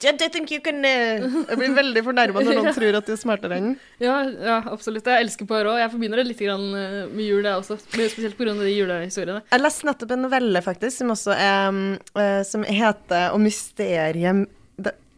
I 0.00 0.12
think 0.30 0.50
you 0.52 0.60
can 0.60 0.78
uh... 0.84 1.18
Jeg 1.50 1.58
blir 1.58 1.72
veldig 1.74 2.02
fornærma 2.06 2.42
når 2.44 2.54
noen 2.60 2.74
tror 2.76 2.98
at 3.00 3.08
de 3.08 3.14
er 3.16 3.18
smartere 3.18 3.56
enn 3.58 3.64
den. 3.72 3.72
Ja, 3.98 4.20
ja, 4.30 4.58
absolutt. 4.70 5.08
Jeg 5.10 5.24
elsker 5.26 5.48
Poirot. 5.48 5.80
Jeg 5.80 5.90
forbinder 5.90 6.22
det 6.22 6.28
litt 6.28 6.42
eh, 6.46 7.08
med 7.10 7.24
jul, 7.24 7.42
jeg 7.42 7.58
også. 7.58 7.78
Spesielt 7.82 8.38
pga. 8.38 8.54
de 8.60 8.70
julehistoriene. 8.76 9.42
Jeg 9.50 9.64
leste 9.64 9.88
nettopp 9.88 10.14
en 10.14 10.22
novelle, 10.28 10.62
faktisk, 10.62 11.00
som 11.00 11.10
også 11.16 11.34
er 11.34 11.80
uh, 12.14 12.44
Som 12.46 12.62
heter 12.62 13.34
'Å 13.34 13.42
mysteriet 13.42 14.46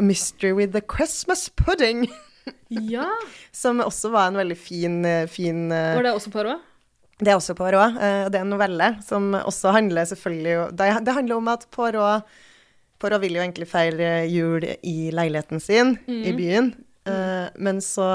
Mystery 0.02 0.52
with 0.56 0.72
the 0.72 0.82
Christmas 0.82 1.48
Pudding. 1.48 2.08
Ja. 2.70 3.04
som 3.52 3.80
også 3.82 4.08
var 4.10 4.30
en 4.30 4.38
veldig 4.38 4.56
fin, 4.58 5.04
eh, 5.04 5.26
fin 5.30 5.68
uh, 5.70 5.96
Var 5.98 6.06
det 6.06 6.12
også 6.14 6.30
Poirot? 6.32 6.62
Det 7.20 7.28
er 7.28 7.36
også 7.36 7.54
Poirot. 7.54 7.98
Uh, 7.98 8.30
det 8.30 8.38
er 8.38 8.44
en 8.46 8.50
novelle 8.54 8.88
som 9.06 9.34
også 9.36 9.74
handler 9.76 10.08
selvfølgelig 10.08 10.70
det 10.78 11.14
handler 11.14 11.36
om 11.36 11.50
at 11.52 11.66
Poirot 11.70 12.26
Poirot 12.98 13.22
vil 13.22 13.36
jo 13.36 13.42
egentlig 13.42 13.68
feire 13.70 14.24
jul 14.30 14.64
i 14.64 15.10
leiligheten 15.14 15.60
sin 15.60 15.98
Mm. 16.08 16.22
i 16.22 16.32
byen, 16.36 16.72
mm. 17.06 17.58
men 17.58 17.80
så 17.84 18.08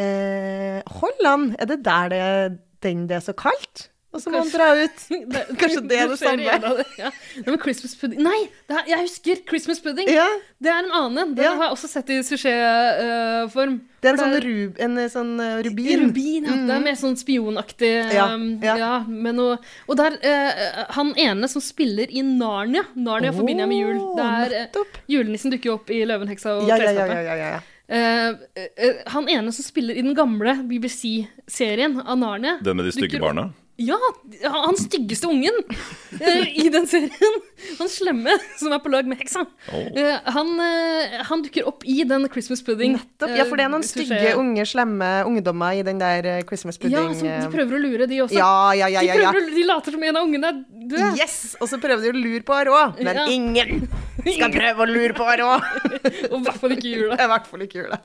eh, 0.00 0.80
Holland, 1.00 1.56
er 1.58 1.68
det 1.70 1.84
der 1.84 2.08
det, 2.12 2.58
den 2.82 3.06
det 3.08 3.18
er 3.18 3.24
så 3.24 3.34
kaldt? 3.36 3.88
Og 4.14 4.22
så 4.22 4.30
må 4.30 4.38
han 4.44 4.50
dra 4.52 4.68
ut. 4.78 5.00
Det, 5.34 5.40
Kanskje 5.60 5.80
det 5.90 5.96
er 5.98 6.10
det 6.12 6.18
samme? 6.20 6.58
det, 6.62 6.84
Ja. 7.00 7.08
Nei, 7.40 7.48
men 7.50 7.58
Christmas 7.64 7.96
pudding 7.98 8.20
Nei, 8.22 8.36
det 8.70 8.76
er, 8.78 8.84
jeg 8.92 9.00
husker 9.08 9.40
Christmas 9.48 9.80
pudding! 9.82 10.06
Ja, 10.12 10.28
Det 10.62 10.70
er 10.70 10.84
en 10.84 10.92
annen. 10.94 11.34
Den 11.34 11.44
Ja. 11.44 11.54
har 11.58 11.66
jeg 11.68 11.74
også 11.74 11.90
sett 11.90 12.12
i 12.14 12.20
sushi-form. 12.22 13.80
det 14.00 14.08
er 14.10 14.14
en 14.14 14.20
sånn, 14.20 14.36
rub, 14.44 14.78
en 14.84 14.96
sånn 15.10 15.32
uh, 15.40 15.58
rubin. 15.66 16.04
Rubin, 16.06 16.46
ja. 16.46 16.56
Det 16.68 16.76
er 16.76 16.84
mer 16.86 16.98
sånn 17.00 17.16
spionaktig. 17.18 17.92
Ja, 18.14 18.28
um, 18.34 18.46
ja. 18.62 18.76
ja. 18.78 18.92
med 19.08 19.34
noe 19.38 19.58
Og 19.88 19.96
der 19.98 20.16
uh, 20.20 20.84
Han 20.96 21.14
ene 21.20 21.48
som 21.50 21.64
spiller 21.64 22.10
i 22.10 22.22
Narnia 22.24 22.84
Narnia 22.94 23.32
forbinder 23.34 23.64
jeg 23.66 23.72
med 23.72 23.80
jul. 23.82 24.00
Der 24.14 24.24
Det 24.24 24.30
er 24.30 24.54
eh, 24.60 24.66
nettopp. 24.68 24.98
Julenissen 25.10 25.54
dukker 25.54 25.74
opp 25.78 25.90
i 25.90 26.04
Løvenheksa 26.06 26.58
og 26.60 26.68
Ja, 26.68 26.76
ja, 26.78 26.92
ja, 26.92 26.92
Klesskapet. 26.92 27.24
ja, 27.24 27.34
ja, 27.34 27.48
ja. 27.56 27.62
Eh, 27.84 28.30
eh, 28.80 29.02
han 29.12 29.26
ene 29.28 29.52
som 29.52 29.64
spiller 29.66 29.96
i 29.98 30.02
den 30.06 30.14
gamle 30.16 30.54
BBC-serien 30.70 31.98
av 32.00 32.16
Narnia 32.18 32.58
Den 32.64 32.78
med 32.78 32.86
de 32.88 32.92
stygge 32.96 33.18
Dukker 33.18 33.26
barna? 33.26 33.50
Ja, 33.76 33.96
han 34.54 34.76
styggeste 34.78 35.26
ungen 35.26 35.56
eh, 36.20 36.44
i 36.62 36.68
den 36.70 36.84
serien. 36.86 37.40
Han 37.80 37.88
slemme 37.90 38.36
som 38.60 38.70
er 38.70 38.78
på 38.84 38.90
lag 38.92 39.08
med 39.10 39.18
heksa. 39.18 39.42
Oh. 39.74 39.88
Han, 40.36 40.52
eh, 40.62 41.16
han 41.26 41.42
dukker 41.42 41.66
opp 41.66 41.82
i 41.90 41.96
den 42.06 42.28
Christmas 42.30 42.62
pudding. 42.62 42.94
Nettopp. 42.94 43.32
Ja, 43.34 43.46
for 43.48 43.58
det 43.58 43.66
er 43.66 43.72
noen 43.72 43.82
stygge, 43.86 44.36
unge, 44.38 44.62
slemme 44.70 45.08
ungdommer 45.26 45.74
i 45.74 45.82
den 45.86 45.98
der 45.98 46.44
Christmas 46.46 46.78
Christmas 46.78 46.92
Ja, 46.94 47.02
pudding. 47.02 47.18
som 47.18 47.50
de 47.50 47.56
prøver 47.56 47.74
å 47.74 47.82
lure, 47.82 48.06
de 48.10 48.20
også. 48.22 48.38
ja, 48.38 48.52
ja, 48.78 48.86
ja, 48.94 49.00
De, 49.02 49.06
ja, 49.10 49.18
ja. 49.24 49.32
prøver, 49.34 49.50
å- 49.50 49.56
de 49.58 49.66
later 49.72 49.96
som 49.98 50.06
en 50.06 50.20
av 50.22 50.28
ungene 50.28 50.52
er 50.52 50.62
død. 50.94 51.18
Yes! 51.18 51.36
Og 51.58 51.66
så 51.72 51.80
prøver 51.82 52.06
de 52.06 52.14
å 52.14 52.20
lure 52.20 52.44
på 52.46 52.54
Poirot, 52.54 53.02
men 53.02 53.16
Ja. 53.16 53.26
ingen 53.26 53.88
skal 54.36 54.52
prøve 54.54 54.84
å 54.84 54.86
lure 54.86 55.16
på 55.18 55.26
Poirot. 55.26 55.66
Og 56.30 56.38
i 56.38 56.42
hvert 56.46 56.60
fall 56.62 56.76
ikke 56.76 56.92
jula. 56.94 57.18
I 57.18 57.26
hvert 57.32 57.50
fall 57.50 57.66
ikke 57.66 57.82
jula. 57.82 57.98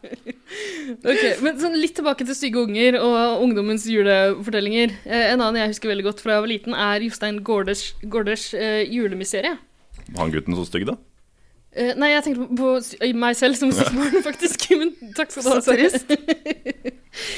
Ok, 1.05 1.23
men 1.45 1.59
sånn 1.61 1.75
litt 1.77 1.93
tilbake 1.99 2.25
til 2.25 2.33
stygge 2.37 2.63
unger 2.63 2.97
og 3.03 3.43
ungdommens 3.45 3.85
julefortellinger. 3.85 4.95
En 5.05 5.37
annen 5.45 5.58
jeg 5.59 5.73
husker 5.73 5.91
veldig 5.91 6.07
godt 6.09 6.23
fra 6.23 6.37
jeg 6.37 6.45
var 6.45 6.51
liten, 6.51 6.75
er 6.87 7.05
Jostein 7.05 7.43
Gaarders, 7.45 7.83
Gaarders 8.03 8.49
uh, 8.55 8.81
julemysterie. 8.87 9.55
Var 10.09 10.19
han 10.23 10.33
gutten 10.33 10.57
så 10.57 10.65
stygg, 10.67 10.87
da? 10.89 10.97
Uh, 11.69 11.93
nei, 12.01 12.09
jeg 12.15 12.25
tenkte 12.25 12.47
på 12.57 12.71
på 12.81 13.11
meg 13.21 13.37
selv 13.37 13.59
som 13.59 13.69
musikkbarn, 13.71 14.15
barn, 14.15 14.25
faktisk. 14.25 14.65
Men 14.81 14.93
takk 15.17 15.33
skal 15.33 15.45
du 15.45 15.51
ha. 15.51 15.61
Så 15.63 15.77
trist. 15.77 16.13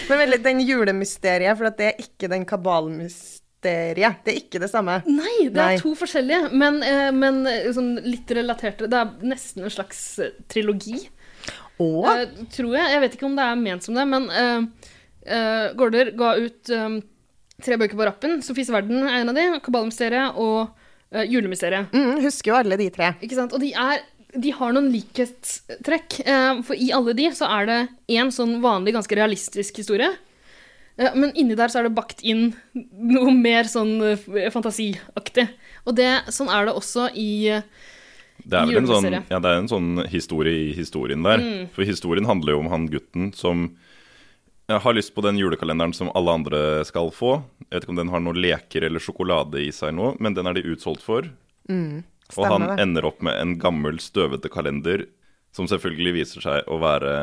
Men 0.10 0.24
veldig, 0.25 0.42
den 0.46 0.66
julemysteriet, 0.68 1.58
for 1.60 1.72
at 1.72 1.80
det 1.80 1.90
er 1.92 2.04
ikke 2.04 2.30
den 2.32 2.46
kabalmysteriet. 2.48 4.22
Det 4.25 4.34
er 4.34 4.40
ikke 4.40 4.62
det 4.63 4.70
samme. 4.72 5.00
Nei, 5.08 5.48
det 5.48 5.58
Nei. 5.58 5.74
er 5.75 5.84
to 5.84 5.94
forskjellige, 5.98 6.51
men, 6.58 6.80
uh, 6.86 7.10
men 7.16 7.42
eh, 7.50 7.70
sånn 7.75 7.96
litt 8.06 8.32
relaterte. 8.38 8.90
Det 8.92 9.01
er 9.01 9.28
nesten 9.34 9.66
en 9.66 9.74
slags 9.74 10.01
eh, 10.22 10.34
trilogi, 10.51 11.04
Og 11.82 12.08
eh, 12.12 12.25
tror 12.54 12.75
jeg. 12.78 12.94
Jeg 12.94 13.04
vet 13.04 13.18
ikke 13.18 13.30
om 13.30 13.38
det 13.38 13.46
er 13.48 13.62
ment 13.62 13.86
som 13.86 13.98
det, 13.98 14.08
men 14.10 14.28
uh, 14.32 15.72
Gaarder 15.78 16.12
ga 16.18 16.36
ut 16.42 16.72
eh, 16.74 16.90
tre 17.63 17.77
bøker 17.80 17.98
på 17.98 18.08
rappen. 18.08 18.39
'Sofies 18.44 18.72
verden' 18.74 19.06
er 19.06 19.22
en 19.22 19.32
av 19.32 19.38
de, 19.38 19.46
'Kabalmysteriet' 19.60 20.39
og 20.39 20.72
uh, 20.72 21.24
'Julemysteriet'. 21.25 21.91
mm, 21.94 22.24
husker 22.25 22.51
jo 22.51 22.58
alle 22.58 22.80
de 22.80 22.89
tre. 22.94 23.13
Ikke 23.22 23.38
sant? 23.38 23.53
Og 23.53 23.62
de, 23.63 23.72
er, 23.74 24.03
de 24.34 24.51
har 24.58 24.74
noen 24.75 24.89
likhetstrekk. 24.94 26.22
Uh, 26.25 26.62
for 26.68 26.75
i 26.75 26.91
alle 26.96 27.15
de 27.18 27.30
så 27.36 27.50
er 27.60 27.70
det 27.70 27.80
én 28.18 28.34
sånn 28.34 28.60
vanlig, 28.63 28.96
ganske 28.98 29.18
realistisk 29.18 29.82
historie. 29.84 30.10
Uh, 31.00 31.13
men 31.15 31.32
inni 31.36 31.58
der 31.60 31.72
så 31.72 31.82
er 31.82 31.89
det 31.89 31.96
bakt 31.98 32.24
inn 32.24 32.51
noe 32.74 33.36
mer 33.36 33.70
sånn 33.70 33.98
fantasiaktig. 34.53 35.48
Og 35.86 35.96
det, 35.98 36.10
sånn 36.30 36.51
er 36.53 36.68
det 36.68 36.75
også 36.77 37.08
i 37.18 37.30
Det 38.41 38.58
er 38.58 38.68
vel 38.68 38.82
en 38.82 38.89
sånn, 38.89 39.13
ja, 39.30 39.39
det 39.39 39.50
er 39.50 39.62
en 39.62 39.72
sånn 39.72 40.03
historie 40.12 40.70
i 40.70 40.75
historien 40.77 41.24
der. 41.25 41.41
Mm. 41.41 41.63
For 41.74 41.86
historien 41.88 42.30
handler 42.30 42.56
jo 42.56 42.65
om 42.65 42.70
han 42.74 42.89
gutten 42.91 43.32
som 43.38 43.72
ja, 44.72 44.80
har 44.82 44.96
lyst 44.96 45.13
på 45.16 45.24
den 45.25 45.38
julekalenderen 45.40 45.94
som 45.98 46.10
alle 46.16 46.32
andre 46.40 46.62
skal 46.88 47.12
få. 47.13 47.36
Jeg 47.68 47.75
vet 47.75 47.84
ikke 47.86 47.94
om 47.96 48.00
den 48.01 48.12
har 48.13 48.24
noen 48.24 48.40
leker 48.42 48.88
eller 48.88 49.04
sjokolade 49.04 49.60
i 49.66 49.70
seg 49.75 49.94
nå, 49.98 50.13
men 50.24 50.34
den 50.38 50.48
er 50.50 50.56
de 50.58 50.63
utsolgt 50.72 51.04
for. 51.06 51.28
Og 51.72 52.46
han 52.48 52.63
det. 52.70 52.78
ender 52.84 53.06
opp 53.10 53.20
med 53.24 53.36
en 53.42 53.58
gammel, 53.60 54.00
støvete 54.00 54.50
kalender 54.51 55.06
som 55.56 55.68
selvfølgelig 55.68 56.13
viser 56.22 56.44
seg 56.46 56.70
å 56.72 56.78
være 56.80 57.16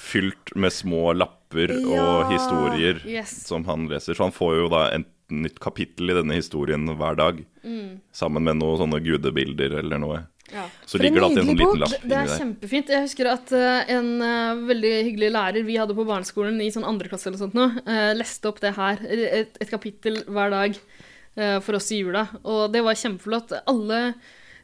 fylt 0.00 0.54
med 0.58 0.72
små 0.74 1.12
lapper 1.14 1.70
Ja. 1.70 2.00
og 2.02 2.30
historier 2.32 3.00
Yes. 3.06 3.46
som 3.46 3.64
han 3.66 3.88
leser. 3.88 4.14
Så 4.14 4.24
han 4.26 4.32
får 4.34 4.56
jo 4.62 4.68
da 4.72 4.88
et 4.94 5.06
nytt 5.34 5.60
kapittel 5.62 6.10
i 6.12 6.16
denne 6.20 6.36
historien 6.38 6.84
hver 6.98 7.18
dag. 7.18 7.40
Mm. 7.64 8.00
Sammen 8.12 8.46
med 8.46 8.60
noen 8.60 8.80
sånne 8.82 9.00
gudebilder 9.04 9.78
eller 9.82 10.00
noe. 10.02 10.22
ja. 10.52 10.64
Så 10.86 10.96
For 10.98 11.04
ligger 11.04 11.20
det 11.20 11.26
alltid 11.28 11.42
en 11.42 11.50
sånn 11.50 11.60
liten 11.60 11.82
lapp 11.82 11.94
inni 11.94 12.02
Det, 12.02 12.08
det 12.10 12.18
er 12.18 12.26
der. 12.30 12.38
kjempefint. 12.42 12.90
Jeg 12.96 13.06
husker 13.06 13.30
at 13.34 13.52
uh, 13.54 13.92
en 13.96 14.10
uh, 14.24 14.64
veldig 14.72 14.94
hyggelig 15.10 15.30
lærer 15.36 15.68
vi 15.68 15.78
hadde 15.78 15.94
på 15.94 16.08
barneskolen 16.08 16.58
i 16.64 16.72
sånn 16.74 16.88
andre 16.88 17.12
klasse 17.12 17.30
eller 17.30 17.38
sånt 17.44 17.54
nå, 17.58 17.68
uh, 17.86 18.10
leste 18.18 18.50
opp 18.50 18.60
det 18.64 18.74
her, 18.78 19.00
et, 19.06 19.56
et 19.60 19.70
kapittel 19.70 20.22
hver 20.26 20.50
dag 20.50 20.76
eh, 21.36 21.56
for 21.62 21.78
oss 21.78 21.90
i 21.92 22.00
jula. 22.02 22.26
Og 22.42 22.70
det 22.74 22.82
var 22.84 22.98
kjempeflott. 22.98 23.54
Alle 23.70 24.00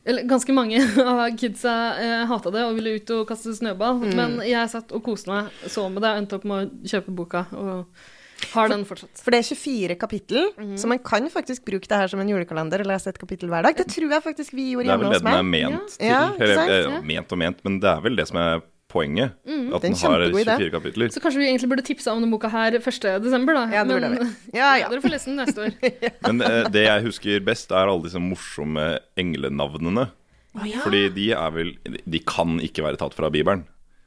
eller 0.06 0.22
ganske 0.22 0.52
mange 0.54 0.78
av 1.02 1.24
kidsa 1.38 1.72
eh, 1.98 2.26
hata 2.30 2.52
det 2.54 2.62
og 2.62 2.76
ville 2.78 2.96
ut 3.00 3.10
og 3.16 3.24
kaste 3.28 3.54
snøball. 3.56 4.04
Mm. 4.04 4.12
Men 4.14 4.36
jeg 4.46 4.70
satt 4.70 4.92
og 4.94 5.02
koste 5.06 5.32
meg, 5.32 5.48
så 5.66 5.88
med 5.90 6.04
det 6.04 6.12
og 6.12 6.20
endte 6.20 6.38
opp 6.38 6.46
med 6.46 6.68
å 6.68 6.90
kjøpe 6.92 7.14
boka. 7.16 7.46
Og 7.58 8.04
har 8.52 8.68
den 8.68 8.84
fortsatt. 8.84 9.16
For 9.22 9.30
det 9.30 9.38
er 9.40 9.48
24 9.54 9.94
kapittel, 9.98 10.50
Mhm. 10.58 10.76
så 10.78 10.86
man 10.86 10.98
kan 10.98 11.28
faktisk 11.30 11.64
bruke 11.64 11.88
det 11.88 11.96
her 11.96 12.06
som 12.08 12.20
en 12.20 12.28
julekalender 12.28 12.80
og 12.80 12.86
lese 12.86 13.08
et 13.08 13.18
kapittel 13.18 13.48
hver 13.48 13.62
dag. 13.64 13.76
Det 13.76 13.86
tror 13.88 14.10
jeg 14.10 14.22
faktisk 14.22 14.52
vi 14.52 14.72
gjorde 14.74 14.86
hjemme 14.86 15.04
hos 15.08 15.22
meg. 15.22 15.22
Det 15.22 15.22
er 15.22 15.22
vel 15.22 15.22
det 15.22 15.22
den 15.22 15.36
er 15.36 15.42
ment 15.42 15.72
ment 15.80 15.98
til. 15.98 16.06
Ja, 16.06 16.32
Eller, 16.38 16.54
sant? 16.54 16.70
eh, 16.70 16.82
Ja. 16.92 17.00
ment 17.02 17.32
og 17.32 17.38
ment, 17.38 17.64
men 17.64 17.80
det 17.80 17.88
er 17.96 18.00
vel 18.00 18.16
det 18.16 18.28
som 18.28 18.36
er 18.38 18.60
poenget. 18.88 19.32
At 19.32 19.42
Det 19.46 19.74
er 19.74 19.78
den 19.80 19.92
har 19.92 19.98
kjempegod 19.98 20.44
idé. 20.44 20.56
24 20.56 20.70
kapitler. 20.70 21.08
Så 21.10 21.20
kanskje 21.20 21.38
vi 21.38 21.46
egentlig 21.50 21.68
burde 21.68 21.82
tipse 21.84 22.06
om 22.12 22.20
denne 22.22 22.30
boka 22.30 22.48
her 22.48 22.70
1. 22.78 23.20
desember, 23.22 23.52
da. 23.54 23.66
Ja, 23.72 23.84
det 23.84 23.92
burde 23.92 24.10
Men 24.10 24.18
vi. 24.18 24.58
Ja, 24.58 24.76
ja. 24.76 24.88
dere 24.92 25.00
får 25.02 25.10
lese 25.10 25.24
den 25.26 25.36
neste 25.36 25.58
år. 25.58 25.72
Men 26.32 26.40
uh, 26.42 26.68
det 26.70 26.84
jeg 26.86 27.02
husker 27.04 27.40
best, 27.44 27.70
er 27.72 27.88
alle 27.88 28.02
disse 28.02 28.20
morsomme 28.20 28.98
englenavnene. 29.18 30.10
Fordi 30.56 31.08
de 31.12 31.32
er 31.32 31.50
vel 31.52 31.74
De 32.08 32.18
kan 32.20 32.58
ikke 32.64 32.82
være 32.84 32.96
tatt 32.96 33.12
fra 33.12 33.28
Bibelen. 33.28 33.66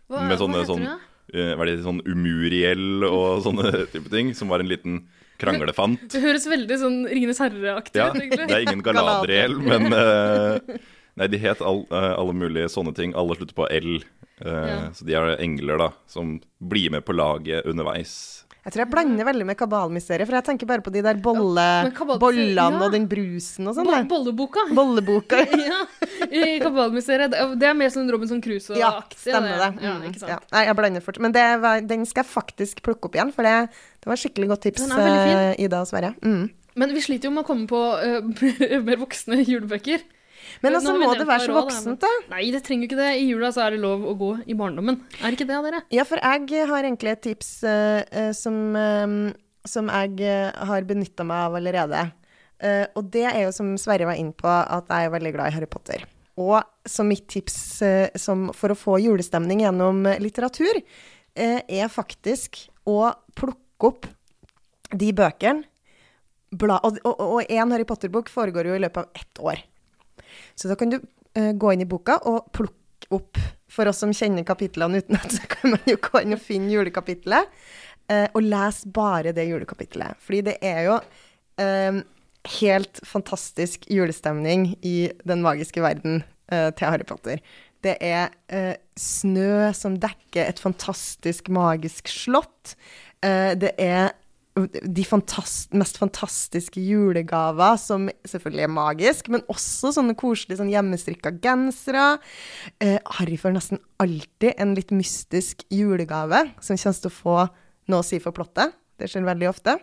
Hva, 0.10 0.24
Med 0.28 0.40
sånne 0.40 0.56
hva 0.58 0.64
heter 0.64 0.74
sånn 0.74 0.86
det? 0.88 0.98
Eh, 1.34 1.54
Hva 1.56 1.66
er 1.66 1.72
det, 1.72 1.84
sånn 1.86 2.02
Umuriel 2.06 3.06
og 3.08 3.42
sånne 3.48 3.86
type 3.94 4.10
ting, 4.14 4.34
som 4.38 4.52
var 4.52 4.60
en 4.64 4.70
liten 4.72 5.02
kranglefant. 5.40 6.02
Det 6.12 6.20
høres 6.24 6.48
veldig 6.52 6.78
sånn 6.82 6.98
Ringenes 7.08 7.40
herre-aktig 7.40 8.02
Ja, 8.02 8.10
ut, 8.12 8.20
egentlig. 8.20 8.48
det 8.50 8.58
er 8.58 8.66
ingen 8.68 8.84
Galadriel, 8.84 9.56
men 9.72 9.88
uh, 9.96 10.60
Nei, 11.20 11.28
de 11.32 11.40
het 11.42 11.62
all, 11.66 11.86
uh, 11.92 12.14
alle 12.20 12.34
mulige 12.36 12.70
sånne 12.72 12.94
ting. 12.96 13.12
Alle 13.18 13.36
slutter 13.36 13.56
på 13.58 13.68
L. 13.72 14.02
Uh, 14.40 14.50
Ja. 14.50 14.76
Så 14.96 15.04
de 15.08 15.16
er 15.20 15.34
engler, 15.44 15.80
da, 15.80 15.90
som 16.08 16.38
blir 16.64 16.92
med 16.94 17.04
på 17.08 17.16
laget 17.16 17.66
underveis. 17.68 18.39
Jeg 18.70 18.76
tror 18.76 18.84
jeg 18.86 18.92
blander 18.94 19.26
veldig 19.26 19.46
med 19.50 19.58
kabalmysteriet, 19.58 20.30
for 20.30 20.38
jeg 20.38 20.46
tenker 20.46 20.68
bare 20.70 20.84
på 20.86 20.92
de 20.94 21.02
der 21.02 21.18
bolle, 21.26 21.66
men 21.88 21.94
kabalmysteriet- 21.98 22.22
bollene 22.22 22.78
ja. 22.78 22.82
og 22.86 22.92
den 22.94 23.08
brusen 23.10 23.66
og 23.72 23.74
sånn. 23.80 23.88
Bo 23.90 24.04
bolleboka. 24.12 24.66
Bolleboka. 24.78 25.40
ja, 25.42 25.80
I 26.30 26.60
Kabalmysteriet. 26.62 27.34
Det 27.34 27.48
det 27.64 27.70
er 27.72 27.74
mer 27.80 27.90
sånn 27.90 28.12
Robinson 28.14 28.44
Crusoe-aktig. 28.46 29.18
stemmer 29.26 29.58
det. 29.58 29.72
Ja, 29.82 29.96
Mm, 30.00 30.14
ja. 30.22 30.38
Nei, 30.54 30.64
jeg 30.68 30.76
blander 30.78 31.02
fort. 31.02 31.18
Men 31.20 31.34
det 31.34 31.48
var, 31.66 31.82
den 31.82 32.06
skal 32.06 32.22
jeg 32.24 32.30
faktisk 32.30 32.84
plukke 32.86 33.10
opp 33.10 33.18
igjen, 33.18 33.34
for 33.34 33.48
det, 33.48 33.56
det 34.04 34.12
var 34.12 34.22
skikkelig 34.22 34.52
godt 34.54 34.62
tips, 34.68 34.86
eh, 34.94 35.56
Ida 35.66 35.82
og 35.82 35.90
Sverre. 35.90 36.14
Mm. 36.22 36.46
Men 36.80 36.94
vi 36.94 37.02
sliter 37.02 37.28
jo 37.28 37.34
med 37.34 37.44
å 37.44 37.48
komme 37.50 37.66
på 37.68 37.80
uh, 37.82 38.80
mer 38.88 39.02
voksne 39.02 39.42
julebøker. 39.42 40.06
Men 40.64 40.78
altså, 40.80 40.94
må 41.00 41.10
det 41.18 41.28
være 41.30 41.46
så 41.48 41.56
voksent, 41.56 42.04
da? 42.04 42.12
Nei, 42.34 42.46
det 42.54 42.64
trenger 42.66 42.86
jo 42.86 42.92
ikke 42.92 43.00
det. 43.02 43.10
I 43.22 43.26
jula 43.30 43.52
så 43.56 43.66
er 43.66 43.76
det 43.76 43.82
lov 43.84 44.06
å 44.08 44.16
gå 44.20 44.32
i 44.50 44.58
barndommen. 44.60 45.02
Er 45.22 45.36
ikke 45.38 45.48
det 45.50 45.60
dere? 45.68 45.84
Ja, 45.96 46.06
for 46.08 46.22
jeg 46.22 46.70
har 46.72 46.86
egentlig 46.86 47.16
et 47.16 47.26
tips 47.30 47.52
eh, 47.68 48.04
eh, 48.12 48.32
som, 48.38 48.62
uh, 48.76 49.34
som 49.68 49.92
jeg 49.92 50.24
eh, 50.28 50.64
har 50.72 50.88
benytta 50.90 51.28
meg 51.28 51.50
av 51.50 51.60
allerede. 51.60 52.06
Uh, 52.60 52.86
og 53.00 53.12
det 53.14 53.28
er 53.30 53.44
jo 53.46 53.52
som 53.56 53.76
Sverre 53.80 54.10
var 54.10 54.20
inne 54.20 54.36
på, 54.36 54.50
at 54.50 54.90
jeg 54.92 55.08
er 55.08 55.14
veldig 55.16 55.36
glad 55.38 55.52
i 55.52 55.58
Harry 55.58 55.70
Potter. 55.72 56.08
Og 56.40 56.60
som 56.88 57.10
mitt 57.10 57.28
tips 57.32 57.58
eh, 57.84 58.10
som 58.20 58.50
for 58.56 58.72
å 58.72 58.78
få 58.78 59.00
julestemning 59.04 59.66
gjennom 59.66 60.06
eh, 60.08 60.20
litteratur, 60.24 60.80
eh, 61.36 61.60
er 61.68 61.92
faktisk 61.92 62.62
å 62.88 63.12
plukke 63.38 63.90
opp 63.90 64.08
de 64.90 65.12
bøkene 65.14 65.68
bla, 66.50 66.80
Og 66.82 67.44
én 67.46 67.72
Harry 67.72 67.86
Potter-bok 67.86 68.32
foregår 68.34 68.72
jo 68.72 68.78
i 68.78 68.82
løpet 68.82 69.04
av 69.04 69.22
ett 69.22 69.42
år. 69.52 69.60
Så 70.56 70.72
da 70.72 70.78
kan 70.80 70.94
du 70.94 71.00
eh, 71.00 71.52
gå 71.54 71.74
inn 71.74 71.86
i 71.86 71.90
boka 71.90 72.20
og 72.30 72.52
plukke 72.56 72.78
opp 73.16 73.40
For 73.70 73.90
oss 73.90 74.02
som 74.02 74.12
kjenner 74.14 74.46
kapitlene 74.46 74.98
utenat, 75.04 75.34
så 75.38 75.46
kan 75.50 75.76
man 75.76 75.84
jo 75.90 76.00
gå 76.02 76.24
inn 76.24 76.34
og 76.34 76.42
finne 76.42 76.74
julekapitlet. 76.74 77.52
eh, 78.10 78.26
og 78.34 78.42
lese 78.42 78.90
bare 78.90 79.34
det 79.34 79.46
julekapitlet. 79.46 80.18
Fordi 80.26 80.42
det 80.48 80.56
er 80.66 80.80
jo 80.88 80.96
eh, 81.62 82.00
helt 82.60 83.00
fantastisk 83.06 83.86
julestemning 83.92 84.72
i 84.86 85.12
den 85.28 85.44
magiske 85.44 85.82
verden 85.84 86.24
uh, 86.52 86.70
til 86.72 86.88
Harry 86.88 87.06
Potter. 87.08 87.42
Det 87.84 87.96
er 88.04 88.32
uh, 88.54 88.76
snø 89.00 89.72
som 89.76 89.98
dekker 90.00 90.48
et 90.48 90.62
fantastisk 90.62 91.50
magisk 91.54 92.10
slott. 92.12 92.76
Uh, 93.24 93.56
det 93.60 93.74
er 93.78 94.14
de 94.68 95.04
fantast 95.08 95.74
mest 95.78 96.00
fantastiske 96.02 96.82
julegaver, 96.84 97.78
som 97.82 98.08
selvfølgelig 98.28 98.66
er 98.66 98.74
magisk, 98.74 99.30
men 99.34 99.46
også 99.52 99.94
sånne 99.96 100.16
koselige 100.20 100.60
sånn 100.60 100.72
hjemmestrikka 100.74 101.34
gensere. 101.44 102.18
Eh, 102.84 102.98
Harry 103.20 103.38
får 103.40 103.56
nesten 103.56 103.82
alltid 104.02 104.58
en 104.58 104.76
litt 104.78 104.94
mystisk 104.96 105.64
julegave 105.74 106.48
som 106.60 106.80
kommer 106.80 107.02
til 107.04 107.12
å 107.12 107.20
få 107.20 107.38
noe 107.90 108.04
å 108.04 108.08
si 108.08 108.20
for 108.24 108.36
plottet. 108.36 108.76
Det 109.00 109.10
skjer 109.10 109.28
veldig 109.28 109.50
ofte. 109.50 109.78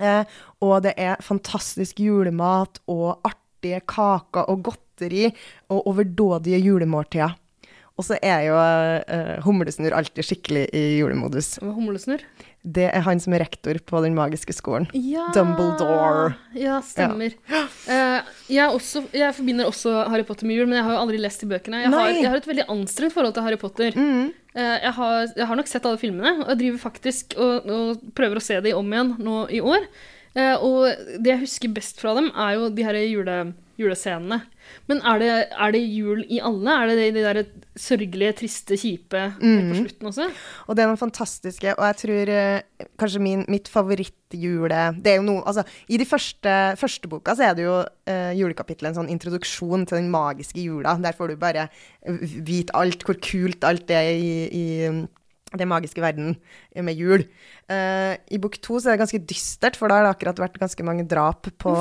Eh, 0.00 0.24
og 0.64 0.80
det 0.86 0.94
er 1.00 1.22
fantastisk 1.24 2.00
julemat 2.02 2.80
og 2.90 3.20
artige 3.26 3.82
kaker 3.90 4.50
og 4.50 4.64
godteri 4.70 5.28
og 5.70 5.92
overdådige 5.92 6.60
julemåltider. 6.62 7.36
Og 8.00 8.06
så 8.06 8.16
er 8.24 8.46
jo 8.48 8.56
uh, 8.56 9.34
Humlesnurr 9.44 9.92
alltid 9.98 10.24
skikkelig 10.24 10.70
i 10.72 10.84
julemodus. 11.02 11.58
Hva 11.60 11.68
er 11.68 11.76
Humlesnurr? 11.76 12.24
Det 12.60 12.86
er 12.90 13.04
han 13.06 13.20
som 13.20 13.32
er 13.32 13.40
rektor 13.40 13.78
på 13.88 14.00
Den 14.04 14.16
magiske 14.16 14.52
skolen. 14.52 14.86
Ja. 14.92 15.30
Dumbledore. 15.36 16.34
Ja, 16.56 16.80
stemmer. 16.84 17.36
Eh, 17.90 18.26
jeg, 18.52 18.60
er 18.62 18.74
også, 18.74 19.00
jeg 19.16 19.34
forbinder 19.34 19.66
også 19.66 19.90
Harry 20.12 20.22
Potter 20.26 20.46
med 20.46 20.58
jul, 20.58 20.68
men 20.68 20.76
jeg 20.76 20.84
har 20.86 20.94
jo 20.94 21.00
aldri 21.00 21.18
lest 21.18 21.40
de 21.42 21.48
bøkene. 21.50 21.80
Jeg 21.82 21.90
har, 21.90 22.10
jeg 22.12 22.28
har 22.28 22.38
et 22.38 22.46
veldig 22.46 22.66
anstrengt 22.70 23.14
forhold 23.16 23.32
til 23.34 23.46
Harry 23.46 23.58
Potter. 23.58 23.96
Mm. 23.96 24.28
Uh, 24.52 24.76
jeg, 24.76 24.92
har, 24.98 25.16
jeg 25.40 25.48
har 25.48 25.58
nok 25.58 25.70
sett 25.70 25.88
alle 25.88 25.98
filmene, 25.98 26.34
og 26.44 26.52
jeg 26.52 26.60
driver 26.60 26.82
faktisk 26.84 27.34
og, 27.40 27.66
og 27.66 28.04
prøver 28.14 28.38
å 28.38 28.44
se 28.44 28.60
de 28.62 28.74
om 28.76 28.94
igjen 28.94 29.14
nå 29.26 29.40
i 29.56 29.62
år. 29.64 29.88
Uh, 30.36 30.54
og 30.60 31.16
det 31.18 31.32
jeg 31.32 31.42
husker 31.46 31.74
best 31.80 32.04
fra 32.04 32.14
dem, 32.20 32.30
er 32.30 32.60
jo 32.60 32.70
de 32.76 32.86
her 32.86 33.00
jule, 33.00 33.40
julescenene. 33.80 34.42
Men 34.90 35.02
er 35.06 35.20
det, 35.22 35.34
er 35.50 35.74
det 35.74 35.82
jul 35.84 36.24
i 36.26 36.40
alle? 36.42 36.74
Er 36.74 36.90
det 36.90 36.96
de, 36.98 37.10
de 37.16 37.24
der 37.24 37.40
sørgelige, 37.78 38.34
triste, 38.40 38.78
kjipe 38.80 39.22
mm. 39.38 39.68
på 39.70 39.78
slutten 39.82 40.10
også? 40.10 40.26
Og 40.66 40.76
det 40.76 40.84
er 40.84 40.90
noen 40.90 41.00
fantastiske, 41.00 41.74
og 41.76 41.86
jeg 41.88 41.98
tror 42.02 42.32
eh, 42.34 42.88
kanskje 43.00 43.22
min, 43.22 43.44
mitt 43.50 43.70
favorittjule 43.70 44.80
Det 45.00 45.12
er 45.12 45.20
jo 45.20 45.26
noe 45.26 45.44
Altså, 45.50 45.64
i 45.90 45.98
de 46.00 46.06
første, 46.08 46.56
første 46.80 47.10
boka 47.10 47.34
så 47.36 47.48
er 47.48 47.56
det 47.58 47.64
jo 47.64 47.78
uh, 47.82 48.32
julekapitlet 48.36 48.90
en 48.90 49.00
sånn 49.00 49.12
introduksjon 49.12 49.86
til 49.88 50.00
den 50.00 50.10
magiske 50.12 50.62
jula. 50.62 50.96
Der 51.00 51.16
får 51.16 51.32
du 51.32 51.40
bare 51.40 51.68
vite 52.46 52.74
alt, 52.76 53.02
hvor 53.06 53.18
kult 53.22 53.64
alt 53.66 53.90
er 53.94 54.12
i, 54.12 54.34
i 54.50 54.64
den 55.56 55.68
magiske 55.68 56.00
verden 56.02 56.36
med 56.76 56.94
jul. 56.94 57.24
Uh, 57.70 58.14
I 58.30 58.38
bok 58.38 58.58
to 58.62 58.78
så 58.78 58.90
er 58.90 58.96
det 58.96 59.02
ganske 59.06 59.22
dystert, 59.26 59.76
for 59.78 59.90
da 59.90 59.98
har 60.00 60.04
det 60.08 60.14
akkurat 60.16 60.38
vært 60.38 60.58
ganske 60.62 60.84
mange 60.86 61.06
drap 61.10 61.48
på 61.58 61.74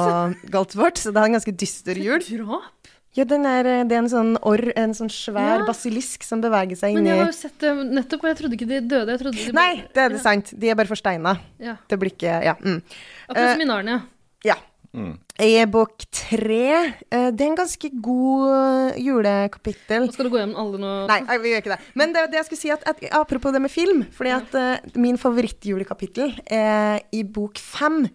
Galtvort, 0.50 0.98
så 0.98 1.14
det 1.14 1.22
er 1.22 1.30
en 1.30 1.38
ganske 1.38 1.54
dyster 1.56 2.00
jul. 2.00 2.20
Drap? 2.26 2.76
Ja, 3.18 3.24
den 3.26 3.44
er, 3.50 3.66
eh, 3.66 3.84
det 3.90 3.96
er 3.98 4.04
en 4.04 4.10
sånn 4.12 4.36
orr, 4.46 4.70
en 4.78 4.92
sånn 4.94 5.10
svær 5.10 5.60
Ja. 5.60 5.66
basilisk 5.66 6.22
som 6.24 6.42
beveger 6.42 6.78
seg 6.78 6.94
Men 6.94 7.02
inn 7.02 7.08
i 7.08 7.10
jeg 7.10 7.18
har 7.20 7.32
jo 7.32 7.38
sett 7.40 7.58
det 7.60 7.72
nettopp, 7.90 8.24
og 8.24 8.30
jeg 8.30 8.38
trodde 8.38 8.54
ikke 8.54 8.68
de 8.70 8.82
døde. 8.86 9.18
De 9.18 9.52
Nei, 9.52 9.84
det 9.94 9.98
er 9.98 10.10
det 10.14 10.20
ja. 10.20 10.24
sant. 10.24 10.54
De 10.54 10.70
er 10.70 10.76
bare 10.78 10.88
forsteina. 10.88 11.34
Ja. 11.60 11.76
Det 11.90 11.98
blir 12.00 12.12
ikke 12.14 12.44
Ja. 12.46 12.54
Mm. 12.54 12.84
Akkurat 13.28 13.52
som 13.58 13.62
i 13.62 13.66
Narnia. 13.66 14.02
ja. 14.46 14.56
Mm. 14.94 15.20
I 15.40 15.64
bok 15.72 16.04
tre 16.12 16.64
eh, 16.76 17.30
Det 17.32 17.44
er 17.46 17.48
en 17.48 17.58
ganske 17.58 17.90
god 18.04 18.48
eh, 18.52 18.98
julekapittel. 19.06 20.10
Og 20.10 20.16
skal 20.16 20.28
du 20.28 20.34
gå 20.34 20.42
gjennom 20.42 20.60
alle 20.60 20.82
nå? 20.82 20.96
Nei, 21.08 21.20
vi 21.40 21.54
gjør 21.54 21.64
ikke 21.64 21.74
det. 21.76 21.80
Men 22.02 22.16
det, 22.16 22.26
det 22.34 22.42
jeg 22.42 22.48
skulle 22.50 22.64
si 22.64 22.74
at, 22.76 22.84
at 22.90 23.06
apropos 23.16 23.56
det 23.56 23.62
med 23.64 23.72
film, 23.72 24.04
fordi 24.16 24.34
at 24.36 24.58
eh, 24.60 24.90
min 25.00 25.20
favorittjulekapittel 25.22 26.36
er 26.46 27.06
i 27.16 27.24
bok 27.24 27.62
fem. 27.62 28.06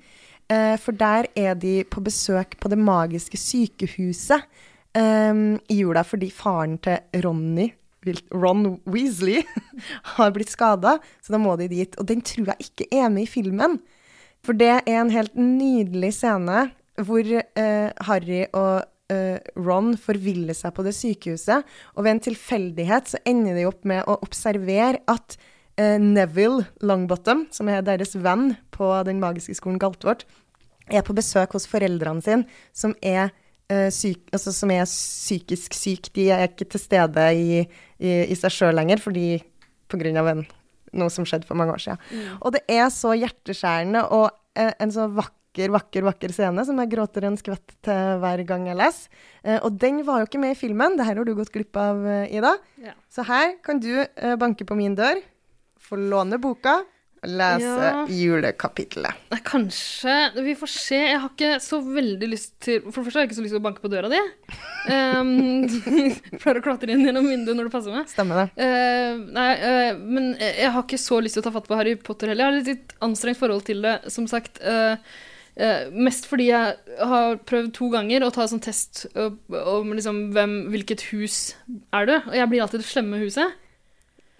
For 0.44 0.92
der 0.92 1.24
er 1.40 1.54
de 1.56 1.86
på 1.88 2.02
besøk 2.04 2.52
på 2.60 2.68
det 2.68 2.76
magiske 2.76 3.38
sykehuset 3.40 4.44
um, 4.92 5.56
i 5.72 5.78
jula 5.78 6.02
fordi 6.04 6.28
faren 6.30 6.76
til 6.84 7.22
Ronny 7.24 7.70
Ron 8.28 8.76
Weasley 8.84 9.40
har 10.18 10.34
blitt 10.36 10.52
skada, 10.52 10.98
så 11.24 11.32
da 11.32 11.40
må 11.40 11.56
de 11.56 11.70
dit. 11.72 11.96
Og 11.96 12.04
den 12.12 12.20
tror 12.20 12.52
jeg 12.52 12.68
ikke 12.68 12.88
er 12.92 13.08
med 13.08 13.24
i 13.24 13.30
filmen. 13.30 13.78
For 14.44 14.52
det 14.52 14.70
er 14.84 15.00
en 15.00 15.12
helt 15.14 15.32
nydelig 15.40 16.12
scene 16.18 16.66
hvor 17.02 17.26
eh, 17.26 17.90
Harry 18.06 18.44
og 18.54 18.84
eh, 19.12 19.40
Ron 19.58 19.94
forviller 20.00 20.56
seg 20.56 20.74
på 20.76 20.84
det 20.86 20.94
sykehuset, 20.96 21.66
og 21.94 22.06
ved 22.06 22.16
en 22.16 22.24
tilfeldighet 22.28 23.10
så 23.14 23.20
ender 23.28 23.58
de 23.58 23.66
opp 23.68 23.84
med 23.88 24.06
å 24.06 24.18
observere 24.24 25.02
at 25.10 25.36
eh, 25.80 25.98
Neville 26.00 26.66
Longbottom, 26.84 27.46
som 27.54 27.70
er 27.70 27.84
deres 27.86 28.14
venn 28.16 28.54
på 28.74 28.90
den 29.08 29.22
magiske 29.22 29.56
skolen 29.58 29.80
Galtvort, 29.82 30.26
er 30.92 31.04
på 31.04 31.16
besøk 31.16 31.56
hos 31.56 31.66
foreldrene 31.70 32.22
sine, 32.24 32.44
som 32.76 32.94
er, 33.00 33.32
eh, 33.72 33.88
syk, 33.94 34.28
altså, 34.36 34.52
som 34.52 34.72
er 34.74 34.84
psykisk 34.88 35.76
syk. 35.76 36.12
De 36.16 36.28
er 36.34 36.46
ikke 36.50 36.68
til 36.74 36.82
stede 36.82 37.30
i, 37.34 37.64
i, 37.98 38.18
i 38.28 38.36
seg 38.38 38.52
sjøl 38.52 38.76
lenger, 38.76 39.02
fordi 39.02 39.42
av 39.94 40.28
noe 40.94 41.10
som 41.12 41.26
skjedde 41.26 41.46
for 41.46 41.54
mange 41.54 41.70
år 41.70 41.82
siden. 41.82 42.00
Og 42.42 42.50
det 42.54 42.64
er 42.70 42.88
så 42.90 43.12
hjerteskjærende 43.14 44.08
og 44.10 44.32
en 44.58 44.90
så 44.94 45.06
vakker, 45.06 45.43
vakker, 45.54 45.70
vakker 45.70 46.02
vakker 46.08 46.32
scene 46.34 46.64
som 46.66 46.78
jeg 46.82 46.90
gråter 46.90 47.24
en 47.28 47.36
skvett 47.38 47.74
til 47.84 48.18
hver 48.22 48.42
gang 48.46 48.66
jeg 48.66 48.76
leser. 48.76 49.08
Eh, 49.44 49.58
og 49.62 49.76
den 49.78 50.02
var 50.04 50.20
jo 50.22 50.26
ikke 50.26 50.40
med 50.42 50.56
i 50.56 50.58
filmen. 50.58 50.96
Det 50.98 51.06
her 51.06 51.16
har 51.20 51.24
du 51.24 51.34
gått 51.34 51.52
glipp 51.54 51.76
av, 51.76 52.04
eh, 52.06 52.34
Ida. 52.34 52.56
Ja. 52.82 52.92
Så 53.10 53.24
her 53.28 53.54
kan 53.62 53.78
du 53.78 53.92
eh, 54.02 54.34
banke 54.36 54.64
på 54.66 54.74
min 54.76 54.96
dør, 54.96 55.20
få 55.80 55.96
låne 56.00 56.38
boka 56.40 56.80
og 57.24 57.30
lese 57.30 57.64
Ja. 57.64 58.04
julekapitlet. 58.06 59.14
Kanskje 59.44 60.32
Vi 60.44 60.54
får 60.54 60.68
se. 60.68 60.96
Jeg 60.98 61.20
har 61.20 61.30
ikke 61.30 61.60
så 61.60 61.78
veldig 61.80 62.28
lyst 62.28 62.58
til 62.60 62.82
For 62.90 63.00
det 63.00 63.06
første 63.06 63.16
har 63.16 63.24
jeg 63.24 63.30
ikke 63.30 63.38
så 63.38 63.44
lyst 63.46 63.54
til 63.54 63.60
å 63.62 63.64
banke 63.64 63.80
på 63.80 63.88
døra 63.92 64.10
di. 64.12 64.20
Um, 64.92 65.64
Pleier 66.42 66.60
å 66.60 66.64
klatre 66.64 66.92
inn 66.92 67.04
gjennom 67.06 67.24
vinduet 67.28 67.56
når 67.56 67.70
det 67.70 67.72
passer 67.72 67.94
meg. 67.94 68.08
Stemmer 68.12 68.42
det? 68.42 68.48
Uh, 68.60 69.22
nei, 69.32 69.50
uh, 69.56 70.00
men 70.04 70.34
jeg 70.36 70.68
har 70.74 70.82
ikke 70.84 71.00
så 71.00 71.20
lyst 71.24 71.38
til 71.38 71.44
å 71.44 71.46
ta 71.48 71.54
fatt 71.54 71.68
på 71.70 71.78
Harry 71.78 71.94
Potter 71.96 72.28
heller. 72.32 72.44
Jeg 72.44 72.52
har 72.52 72.60
et 72.60 72.72
litt 72.74 72.92
anstrengt 73.00 73.40
forhold 73.40 73.64
til 73.64 73.80
det, 73.84 74.00
som 74.12 74.26
sagt. 74.28 74.60
eh, 74.60 74.96
eh, 75.56 75.90
mest 75.90 76.26
fordi 76.30 76.48
jeg 76.50 76.76
har 76.98 77.36
prøvd 77.46 77.72
to 77.76 77.88
ganger 77.92 78.24
å 78.26 78.32
ta 78.34 78.46
sånn 78.50 78.62
test 78.64 79.06
om 79.16 79.92
liksom 79.94 80.32
hvem, 80.34 80.54
hvilket 80.74 81.06
hus 81.12 81.54
er 81.94 82.06
du, 82.10 82.14
og 82.18 82.34
jeg 82.34 82.48
blir 82.52 82.64
alltid 82.64 82.80
det 82.84 82.88
slemme 82.90 83.20
huset. 83.22 83.60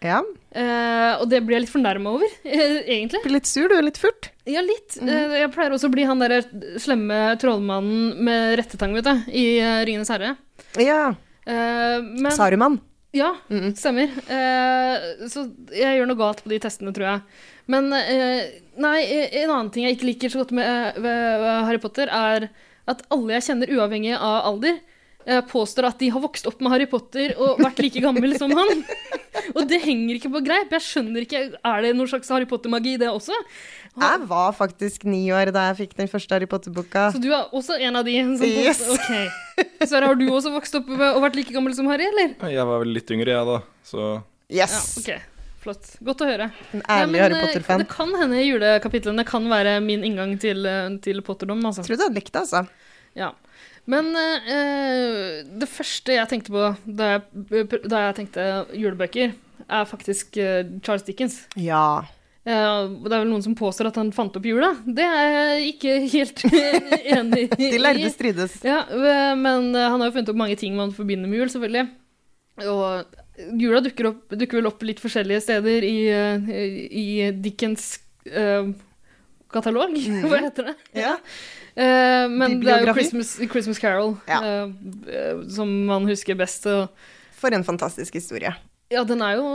Ja. 0.05 0.19
Uh, 0.53 1.17
og 1.23 1.31
det 1.31 1.39
blir 1.47 1.57
jeg 1.57 1.63
litt 1.65 1.73
fornærma 1.73 2.11
over, 2.19 2.33
egentlig. 2.45 3.23
Blir 3.25 3.39
litt 3.39 3.49
sur, 3.49 3.71
du 3.71 3.77
er 3.79 3.87
litt 3.87 3.97
furt. 3.97 4.29
Ja, 4.45 4.61
litt. 4.61 4.99
Eh, 5.01 5.39
jeg 5.41 5.53
pleier 5.55 5.73
også 5.73 5.89
å 5.89 5.95
bli 5.95 6.05
han 6.05 6.21
derre 6.21 6.43
slemme 6.83 7.21
trollmannen 7.41 8.19
med 8.27 8.59
rettetang, 8.61 8.93
vet 8.99 9.09
du, 9.09 9.23
i 9.33 9.47
Ringenes 9.89 10.13
herre. 10.13 10.35
Ja. 10.77 11.15
Men 11.47 12.31
Saruman. 12.37 12.77
Ja, 13.15 13.31
Mhm. 13.49 13.73
stemmer. 13.79 14.11
Eh, 14.29 15.27
så 15.31 15.47
jeg 15.71 16.01
gjør 16.01 16.09
noe 16.11 16.19
galt 16.19 16.43
på 16.45 16.51
de 16.51 16.59
testene, 16.59 16.93
tror 16.93 17.07
jeg. 17.07 17.21
Men 17.71 17.93
eh, 17.97 18.61
nei, 18.77 18.99
en 19.41 19.51
annen 19.51 19.71
ting 19.73 19.87
jeg 19.87 19.97
ikke 19.97 20.11
liker 20.11 20.33
så 20.35 20.43
godt 20.43 20.53
med, 20.57 20.99
ved, 21.01 21.23
ved 21.45 21.65
Harry 21.69 21.81
Potter, 21.81 22.11
er 22.13 22.49
at 22.91 23.01
alle 23.15 23.39
jeg 23.39 23.47
kjenner, 23.47 23.71
uavhengig 23.73 24.13
av 24.19 24.43
alder, 24.51 24.81
eh, 25.25 25.41
påstår 25.49 25.87
at 25.89 25.99
de 26.03 26.11
har 26.13 26.21
vokst 26.21 26.45
opp 26.51 26.61
med 26.61 26.75
Harry 26.75 26.85
Potter 26.91 27.33
og 27.41 27.63
vært 27.65 27.81
like 27.81 28.03
gammel 28.05 28.37
som 28.41 28.53
han. 28.53 28.85
Og 29.57 29.67
det 29.69 29.81
henger 29.83 30.17
ikke 30.17 30.31
på 30.33 30.41
greip. 30.47 30.71
Jeg 30.73 30.81
skjønner 30.85 31.25
ikke, 31.27 31.41
Er 31.59 31.83
det 31.85 31.91
noen 31.99 32.09
slags 32.09 32.31
Harry 32.33 32.47
Potter-magi 32.49 32.95
i 32.95 33.01
det 33.01 33.11
også? 33.11 33.35
Jeg 34.01 34.21
var 34.31 34.55
faktisk 34.57 35.05
ni 35.07 35.27
år 35.35 35.51
da 35.55 35.67
jeg 35.69 35.77
fikk 35.83 35.93
den 35.99 36.09
første 36.11 36.33
Harry 36.37 36.49
Potter-boka. 36.51 37.09
Så 37.13 37.21
du 37.23 37.29
er 37.35 37.51
også 37.55 37.77
en 37.81 37.99
av 38.01 38.07
de 38.09 38.15
som 38.39 38.47
Yes. 38.47 38.81
påstår 38.81 38.95
Ok. 38.95 39.85
Sverre, 39.85 40.09
har 40.09 40.17
du 40.19 40.25
også 40.31 40.53
vokst 40.55 40.79
opp 40.81 40.89
og 40.97 41.21
vært 41.27 41.37
like 41.39 41.53
gammel 41.55 41.75
som 41.77 41.87
Harry, 41.93 42.09
eller? 42.09 42.33
Jeg 42.51 42.67
var 42.71 42.83
vel 42.85 42.95
litt 42.97 43.13
yngre, 43.15 43.37
jeg, 43.37 43.47
da. 43.53 43.61
Så 43.85 44.09
Ja, 44.49 44.65
Yes! 44.65 45.34
Flott. 45.65 45.95
Godt 46.05 46.21
å 46.21 46.29
høre. 46.29 46.51
En 46.77 46.83
ærlig 46.93 47.15
men, 47.15 47.23
Harry 47.23 47.37
eh, 47.39 47.47
Potter-fan. 47.47 47.81
Det 47.81 47.89
kan 47.89 48.11
hende 48.21 48.43
julekapitlene 48.43 49.25
kan 49.29 49.47
være 49.49 49.79
min 49.85 50.05
inngang 50.05 50.35
til, 50.41 50.61
eh, 50.69 50.91
til 51.05 51.23
Potterdom, 51.25 51.63
altså. 51.65 51.87
Tror 51.87 51.97
du 51.97 52.05
hadde 52.05 52.19
likt 52.19 52.35
det, 52.35 52.43
altså. 52.45 52.67
Ja. 53.17 53.31
Men 53.89 54.11
eh, 54.17 55.41
det 55.49 55.69
første 55.73 56.19
jeg 56.19 56.29
tenkte 56.29 56.53
på 56.53 56.67
da 56.85 57.15
jeg, 57.15 57.65
da 57.89 58.05
jeg 58.09 58.19
tenkte 58.21 58.45
julebøker, 58.77 59.33
er 59.65 59.89
faktisk 59.89 60.37
eh, 60.41 60.69
Charles 60.85 61.07
Dickens. 61.09 61.41
Ja. 61.57 62.05
Uh, 62.45 63.01
det 63.07 63.15
er 63.15 63.23
vel 63.23 63.31
noen 63.31 63.41
som 63.41 63.55
påstår 63.57 63.89
at 63.89 63.97
han 63.97 64.11
fant 64.13 64.35
opp 64.37 64.45
jula. 64.45 64.75
Det 64.85 65.05
er 65.09 65.31
jeg 65.33 65.69
ikke 65.71 65.95
helt 66.13 66.43
enig 67.17 67.47
i. 67.47 67.71
De 67.71 67.81
lærde 67.81 68.11
strides. 68.13 68.59
Ja, 68.69 68.83
men 69.33 69.71
han 69.73 69.97
har 69.97 70.11
jo 70.11 70.17
funnet 70.19 70.33
opp 70.35 70.43
mange 70.43 70.59
ting 70.61 70.77
man 70.77 70.93
forbinder 70.93 71.31
med 71.31 71.41
jul, 71.41 71.53
selvfølgelig. 71.55 71.87
Og 72.69 73.23
jula 73.37 73.81
dukker, 73.85 74.11
opp, 74.13 74.35
dukker 74.35 74.61
vel 74.61 74.69
opp 74.71 74.83
litt 74.87 75.01
forskjellige 75.03 75.43
steder 75.47 75.87
i, 75.87 75.97
eh, 76.13 76.51
i 76.87 77.07
Dickens 77.43 77.97
uh, 78.31 78.71
katalog, 79.55 79.97
hva 80.29 80.43
heter 80.45 80.71
det? 80.71 80.77
Ja. 81.05 81.17
Uh, 81.75 82.31
men 82.31 82.61
det 82.63 82.71
er 82.71 82.87
jo 82.87 82.95
Christmas, 82.95 83.35
Christmas 83.51 83.81
Carol 83.83 84.15
Ja. 84.31 84.39
eh, 84.47 85.43
som 85.51 85.73
man 85.89 86.07
husker 86.07 86.39
best. 86.39 86.69
Og, 86.71 86.87
For 87.35 87.55
en 87.55 87.67
fantastisk 87.67 88.15
historie. 88.15 88.55
Ja, 88.93 89.03
den 89.09 89.23
er 89.25 89.39
jo 89.41 89.49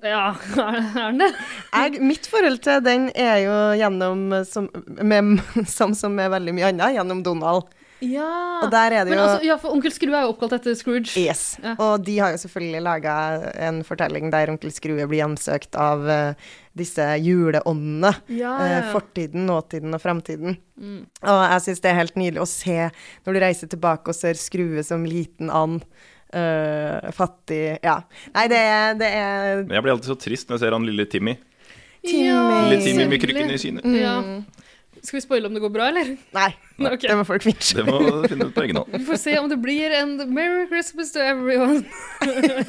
Ja, 0.00 0.32
er 0.32 0.78
er 1.02 1.10
den 1.10 1.20
det? 1.20 1.30
Jeg, 1.74 2.00
mitt 2.00 2.28
forhold 2.30 2.62
til 2.64 2.80
den 2.86 3.10
er 3.12 3.42
jo 3.44 3.56
gjennom, 3.76 4.24
som, 4.48 4.70
med, 5.02 5.42
som, 5.76 5.92
som 5.98 6.16
med 6.16 6.32
veldig 6.32 6.56
mye 6.56 6.72
annet, 6.72 6.96
gjennom 6.96 7.20
Donald. 7.26 7.68
Ja. 8.02 8.28
Og 8.64 8.70
der 8.72 8.94
er 8.96 9.04
det 9.06 9.12
Men 9.12 9.20
jo 9.20 9.24
altså, 9.28 9.44
ja, 9.46 9.56
for 9.62 9.74
Onkel 9.76 9.92
Skrue 9.94 10.16
er 10.18 10.24
jo 10.26 10.32
oppkalt 10.32 10.56
etter 10.56 10.74
Scrooge. 10.78 11.12
Yes. 11.20 11.42
Ja. 11.62 11.74
Og 11.78 12.02
de 12.06 12.16
har 12.18 12.32
jo 12.34 12.40
selvfølgelig 12.42 12.82
laga 12.82 13.14
en 13.68 13.82
fortelling 13.86 14.32
der 14.34 14.50
onkel 14.50 14.72
Skrue 14.74 15.06
blir 15.06 15.20
hjemsøkt 15.20 15.78
av 15.78 16.02
uh, 16.08 16.48
disse 16.78 17.06
juleåndene. 17.22 18.10
Ja, 18.26 18.56
Eh, 18.62 18.70
ja, 18.72 18.80
ja. 18.80 18.88
fortiden, 18.92 19.46
nåtiden 19.46 19.94
og 19.94 20.02
framtiden. 20.02 20.56
Mm. 20.76 21.04
Og 21.22 21.42
jeg 21.46 21.62
syns 21.68 21.80
det 21.84 21.92
er 21.92 22.00
helt 22.00 22.18
nydelig 22.18 22.42
å 22.42 22.48
se 22.50 22.78
når 23.22 23.36
du 23.38 23.40
reiser 23.44 23.70
tilbake 23.70 24.10
og 24.10 24.18
ser 24.18 24.34
Skrue 24.40 24.82
som 24.86 25.06
liten 25.06 25.50
and. 25.50 25.84
eh, 26.32 27.10
fattig 27.12 27.78
Ja. 27.84 28.00
Nei, 28.34 28.46
det 28.48 28.58
er, 28.58 28.94
det 28.98 29.08
er 29.14 29.62
Men 29.66 29.74
jeg 29.76 29.82
blir 29.84 29.92
alltid 29.92 30.10
så 30.10 30.18
trist 30.18 30.48
når 30.48 30.58
jeg 30.58 30.64
ser 30.66 30.72
han 30.78 30.86
lille 30.88 31.06
Timmy. 31.06 31.36
Timmy. 32.02 32.32
Lille 32.66 32.82
Timmy 32.82 33.06
med 33.06 33.20
krykkene 33.22 33.54
i 33.54 33.60
synet. 33.62 33.84
Ja. 33.94 34.16
Skal 35.02 35.16
vi 35.16 35.22
spoile 35.24 35.48
om 35.50 35.54
det 35.54 35.60
går 35.64 35.70
bra, 35.74 35.88
eller? 35.90 36.12
Nei, 36.30 36.50
Ok. 36.92 37.02
det 37.08 37.14
må 37.18 37.24
folk 37.26 37.42
finne 37.42 37.58
Det 37.74 37.84
må 37.88 37.98
finne 38.30 38.46
ut 38.46 38.54
på 38.54 38.62
egen 38.62 38.78
hånd. 38.78 38.92
Vi 38.94 39.02
får 39.08 39.18
se 39.18 39.34
om 39.40 39.48
det 39.50 39.58
blir 39.62 39.94
en 39.98 40.14
Merry 40.30 40.68
Christmas 40.70 41.10
to 41.14 41.18
everyone. 41.18 41.82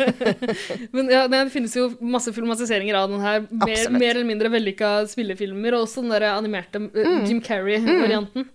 Men 0.96 1.12
ja, 1.14 1.28
det 1.30 1.44
finnes 1.54 1.76
jo 1.78 1.92
masse 2.02 2.34
filmatiseringer 2.34 2.98
av 2.98 3.14
den 3.14 3.22
her. 3.22 3.46
Mer, 3.52 3.84
mer 3.94 4.16
eller 4.16 4.26
mindre 4.26 4.50
vellykka 4.54 4.96
spillefilmer, 5.12 5.78
og 5.78 5.86
også 5.86 6.02
den 6.02 6.16
der 6.16 6.26
animerte 6.32 6.82
mm. 6.88 7.26
Jim 7.30 7.42
Carrey-varianten. 7.46 8.48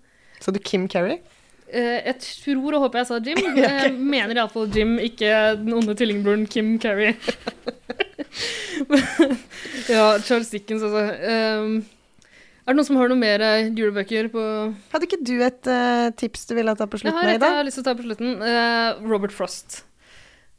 Så 0.42 0.54
du 0.54 0.58
Kim 0.58 0.88
Carrey? 0.90 1.20
Eh, 1.68 2.00
jeg 2.08 2.16
tror 2.24 2.78
og 2.78 2.86
håper 2.86 3.02
jeg 3.02 3.08
sa 3.10 3.20
Jim. 3.22 3.38
Jeg 3.62 3.92
mener 3.94 4.40
iallfall 4.40 4.66
Jim, 4.74 4.96
ikke 5.04 5.30
den 5.60 5.76
onde 5.76 5.94
tvillingbroren 5.94 6.48
Kim 6.50 6.74
Carrey. 6.82 7.14
ja, 9.86 10.18
Charles 10.24 10.50
Dickens, 10.50 10.82
altså. 10.82 11.04
Um, 11.62 11.78
er 12.68 12.74
det 12.74 12.76
noen 12.76 12.86
som 12.90 12.98
har 13.00 13.08
noe 13.08 13.16
mer 13.16 13.40
eh, 13.40 13.70
julebøker 13.72 14.26
på 14.32 14.42
Hadde 14.92 15.06
ikke 15.08 15.20
du 15.24 15.38
et 15.40 15.70
uh, 15.72 16.08
tips 16.20 16.42
du 16.50 16.52
ville 16.58 16.74
ta 16.76 16.84
på 16.84 16.98
Jeg 16.98 17.06
slutten 17.06 17.16
har 17.16 17.30
i 17.30 17.36
et 17.38 17.46
jeg 17.46 17.56
har 17.56 17.64
lyst 17.64 17.80
til 17.80 17.84
å 17.84 17.88
ta 17.88 17.94
på 17.96 18.04
slutten. 18.04 18.34
Uh, 18.44 19.08
Robert 19.08 19.32
Frost. 19.32 19.78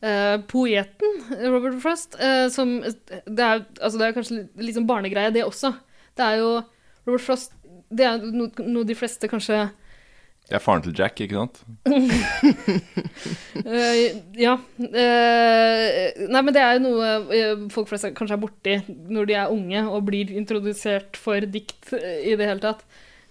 Uh, 0.01 0.39
poeten 0.49 1.21
Robert 1.53 1.77
Frost, 1.83 2.17
som 2.55 2.79
det 2.81 3.45
er, 3.45 3.61
altså 3.77 3.99
det 3.99 4.07
er 4.07 4.15
kanskje 4.15 4.39
litt, 4.57 4.73
sånn 4.77 4.87
barnegreie, 4.89 5.33
det 5.35 5.45
også. 5.45 5.75
Det 6.17 6.25
er 6.25 6.41
jo 6.41 6.49
Robert 7.05 7.25
Frost 7.27 7.53
Det 7.93 8.05
er 8.07 8.25
no- 8.33 8.49
noe 8.65 8.87
de 8.89 8.97
fleste 8.97 9.29
kanskje 9.29 9.67
Jeg 10.49 10.57
er 10.57 10.63
faren 10.63 10.81
til 10.81 10.95
Jack, 10.97 11.19
ikke 11.21 11.37
sant? 11.37 11.59
uh, 13.61 14.05
ja. 14.45 14.55
Uh, 14.81 16.23
nei, 16.25 16.41
men 16.41 16.55
det 16.55 16.63
er 16.63 16.71
jo 16.77 16.81
noe 16.87 17.11
eh, 17.37 17.67
folk 17.69 17.91
flest 17.91 18.09
kanskje 18.17 18.33
er 18.33 18.41
borti 18.41 18.73
når 19.13 19.29
de 19.29 19.35
er 19.37 19.53
unge 19.53 19.83
og 19.85 20.07
blir 20.07 20.33
introdusert 20.33 21.19
for 21.21 21.45
dikt 21.45 21.93
i 21.93 22.33
det 22.33 22.49
hele 22.49 22.63
tatt. 22.65 22.81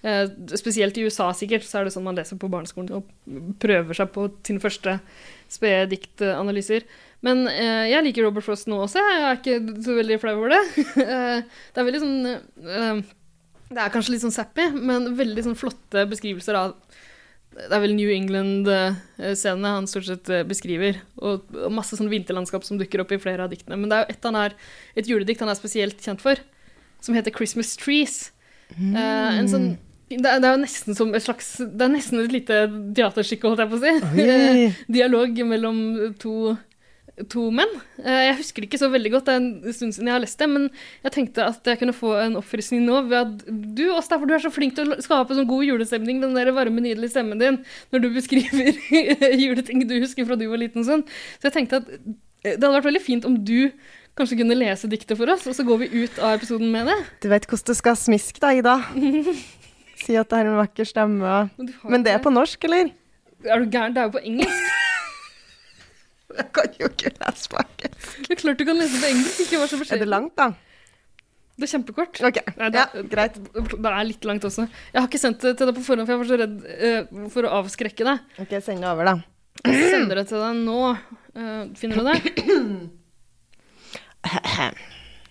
Uh, 0.07 0.31
spesielt 0.55 0.95
i 0.95 1.09
USA, 1.09 1.33
sikkert, 1.35 1.67
så 1.67 1.81
er 1.81 1.89
det 1.89 1.97
sånn 1.97 2.07
man 2.07 2.15
leser 2.21 2.39
på 2.39 2.51
barneskolen 2.53 3.01
og 3.01 3.11
prøver 3.59 3.99
seg 3.99 4.15
på 4.15 4.31
sine 4.47 4.63
første 4.63 5.01
spede 5.51 5.91
diktanalyser. 5.97 6.87
Men 7.27 7.49
jeg 7.51 7.99
liker 8.05 8.29
Robert 8.29 8.47
Frost 8.47 8.69
nå 8.71 8.77
også, 8.85 9.03
jeg 9.03 9.23
er 9.27 9.41
ikke 9.41 9.83
så 9.83 9.97
veldig 9.97 10.21
flau 10.23 10.37
over 10.37 10.55
det. 10.55 10.63
Det 11.75 11.81
er 11.83 11.87
veldig 11.89 12.03
sånn 12.05 13.01
Det 13.69 13.83
er 13.83 13.93
kanskje 13.93 14.15
litt 14.15 14.25
sånn 14.25 14.35
sappy, 14.35 14.71
men 14.75 15.13
veldig 15.19 15.45
sånn 15.45 15.59
flotte 15.59 16.07
beskrivelser 16.09 16.57
av 16.59 16.77
det 17.59 17.75
er 17.75 17.83
vel 17.83 17.95
New 17.97 18.11
England-scenene 18.13 19.73
han 19.79 19.89
stort 19.91 20.07
sett 20.07 20.29
eh, 20.31 20.45
beskriver. 20.47 21.01
Og, 21.19 21.49
og 21.57 21.73
masse 21.75 21.97
sånn 21.99 22.11
vinterlandskap 22.13 22.67
som 22.67 22.79
dukker 22.79 23.03
opp 23.03 23.15
i 23.15 23.21
flere 23.23 23.47
av 23.47 23.53
diktene. 23.53 23.79
Men 23.81 23.91
det 23.91 23.97
er 23.97 24.05
jo 24.05 24.15
et 24.15 24.29
han 24.29 24.39
er, 24.39 24.57
et 24.95 25.11
juledikt 25.11 25.43
han 25.43 25.51
er 25.51 25.59
spesielt 25.59 26.05
kjent 26.05 26.23
for, 26.23 26.39
som 27.03 27.17
heter 27.17 27.35
'Christmas 27.35 27.75
Trees'. 27.81 28.31
Eh, 28.77 29.39
en 29.41 29.49
sånn 29.51 29.69
det 30.09 30.25
er, 30.25 30.41
det 30.41 30.49
er 30.49 30.55
jo 30.55 30.61
nesten 30.63 30.97
som 30.97 31.11
et 31.17 31.25
slags 31.25 31.47
Det 31.61 31.85
er 31.85 31.91
nesten 31.93 32.21
et 32.23 32.33
lite 32.33 32.63
teaterstykke, 32.97 33.49
holdt 33.49 33.61
jeg 33.61 33.69
på 33.69 33.77
å 33.77 33.83
si. 33.83 34.23
Oi. 34.25 34.69
Dialog 34.97 35.41
mellom 35.51 35.81
to, 36.21 36.55
to 37.33 37.49
menn. 37.51 37.71
Eh, 38.05 38.29
Jeg 38.29 38.37
husker 38.39 38.63
det 38.63 38.69
ikke 38.71 38.81
så 38.81 38.89
veldig 38.93 39.11
godt, 39.17 39.27
det 39.27 39.35
er 39.35 39.41
en 39.43 39.75
stund 39.75 39.95
siden 39.97 40.07
jeg 40.11 40.15
har 40.17 40.23
lest 40.23 40.39
det, 40.39 40.49
men 40.53 40.69
jeg 41.05 41.13
tenkte 41.17 41.47
at 41.51 41.67
jeg 41.73 41.81
kunne 41.81 41.95
få 41.97 42.13
en 42.23 42.37
oppfriskning 42.41 42.85
nå 42.87 43.01
ved 43.11 43.19
at 43.19 43.45
du, 43.79 43.85
Åsta, 43.97 44.19
for 44.21 44.27
du 44.31 44.35
er 44.37 44.45
så 44.45 44.53
flink 44.55 44.77
til 44.79 44.95
å 44.95 45.01
skape 45.03 45.35
sånn 45.35 45.49
god 45.51 45.67
julestemning, 45.67 46.21
den 46.23 46.37
der 46.39 46.53
varme, 46.55 46.81
nydelige 46.85 47.15
stemmen 47.17 47.41
din, 47.43 47.61
når 47.93 48.05
du 48.05 48.09
beskriver 48.15 48.73
juleting 49.43 49.83
du 49.91 49.97
husker 50.03 50.29
fra 50.29 50.39
du 50.39 50.47
var 50.53 50.63
liten 50.63 50.85
og 50.85 50.91
sånn. 50.91 51.07
Så 51.41 51.51
jeg 51.51 51.57
tenkte 51.59 51.83
at 51.83 51.91
eh, 51.99 52.55
det 52.55 52.61
hadde 52.63 52.75
vært 52.79 52.91
veldig 52.93 53.05
fint 53.05 53.27
om 53.29 53.41
du 53.45 53.71
kanskje 54.19 54.41
kunne 54.41 54.57
lese 54.59 54.89
diktet 54.91 55.15
for 55.19 55.31
oss, 55.31 55.45
og 55.47 55.55
så 55.55 55.63
går 55.67 55.85
vi 55.85 56.05
ut 56.05 56.17
av 56.19 56.39
episoden 56.41 56.71
med 56.75 56.89
det. 56.91 56.97
Du 57.23 57.29
vet 57.31 57.47
hvordan 57.47 57.71
du 57.71 57.79
skal 57.79 57.99
smiske 57.99 58.43
da, 58.43 58.55
Ida. 58.59 58.79
Si 59.99 60.15
at 60.15 60.29
det 60.31 60.39
er 60.39 60.47
en 60.47 60.61
vakker 60.61 60.87
stemme. 60.87 61.31
Men, 61.59 61.71
Men 61.91 62.05
det 62.07 62.13
er 62.15 62.21
på 62.23 62.31
norsk, 62.31 62.63
eller? 62.69 62.93
Er 63.43 63.59
du 63.65 63.67
gæren? 63.71 63.95
Det 63.97 63.99
er 63.99 64.07
jo 64.07 64.13
på 64.15 64.21
engelsk. 64.23 64.68
Jeg 66.43 66.49
kan 66.55 66.79
jo 66.79 66.89
ikke 66.93 67.13
lese 67.19 67.51
på 67.51 67.61
engelsk. 67.65 68.09
Det 68.25 68.35
er 68.35 68.41
klart 68.43 68.61
du 68.61 68.65
kan 68.69 68.79
lese 68.79 69.03
på 69.03 69.11
engelsk, 69.11 69.45
ikke 69.45 69.61
vær 69.63 69.71
så 69.73 69.79
Er 69.95 70.03
det 70.03 70.11
langt, 70.11 70.35
da? 70.39 70.53
Det 71.59 71.67
er 71.67 71.73
kjempekort. 71.73 72.21
OK. 72.23 72.37
Nei, 72.61 72.69
det, 72.71 72.85
Ja, 72.85 73.03
greit. 73.11 73.39
Det 73.57 73.91
er 73.91 74.05
litt 74.07 74.29
langt 74.29 74.45
også. 74.47 74.69
Jeg 74.93 75.01
har 75.01 75.09
ikke 75.09 75.19
sendt 75.19 75.43
det 75.43 75.57
til 75.59 75.67
deg 75.67 75.75
på 75.75 75.83
forhånd, 75.83 76.07
for 76.07 76.15
jeg 76.15 76.21
var 76.21 76.29
så 76.31 76.39
redd 76.39 76.57
uh, 76.63 77.25
for 77.35 77.49
å 77.49 77.55
avskrekke 77.59 78.07
deg. 78.07 78.23
OK, 78.45 78.55
send 78.63 78.85
det 78.85 78.93
over, 78.93 79.11
da. 79.11 79.17
Jeg 79.67 79.89
sender 79.91 80.21
det 80.21 80.29
til 80.31 80.39
deg 80.39 80.61
nå. 80.63 80.79
Uh, 81.35 81.65
finner 81.81 81.99
du 81.99 82.07
det? 82.07 82.19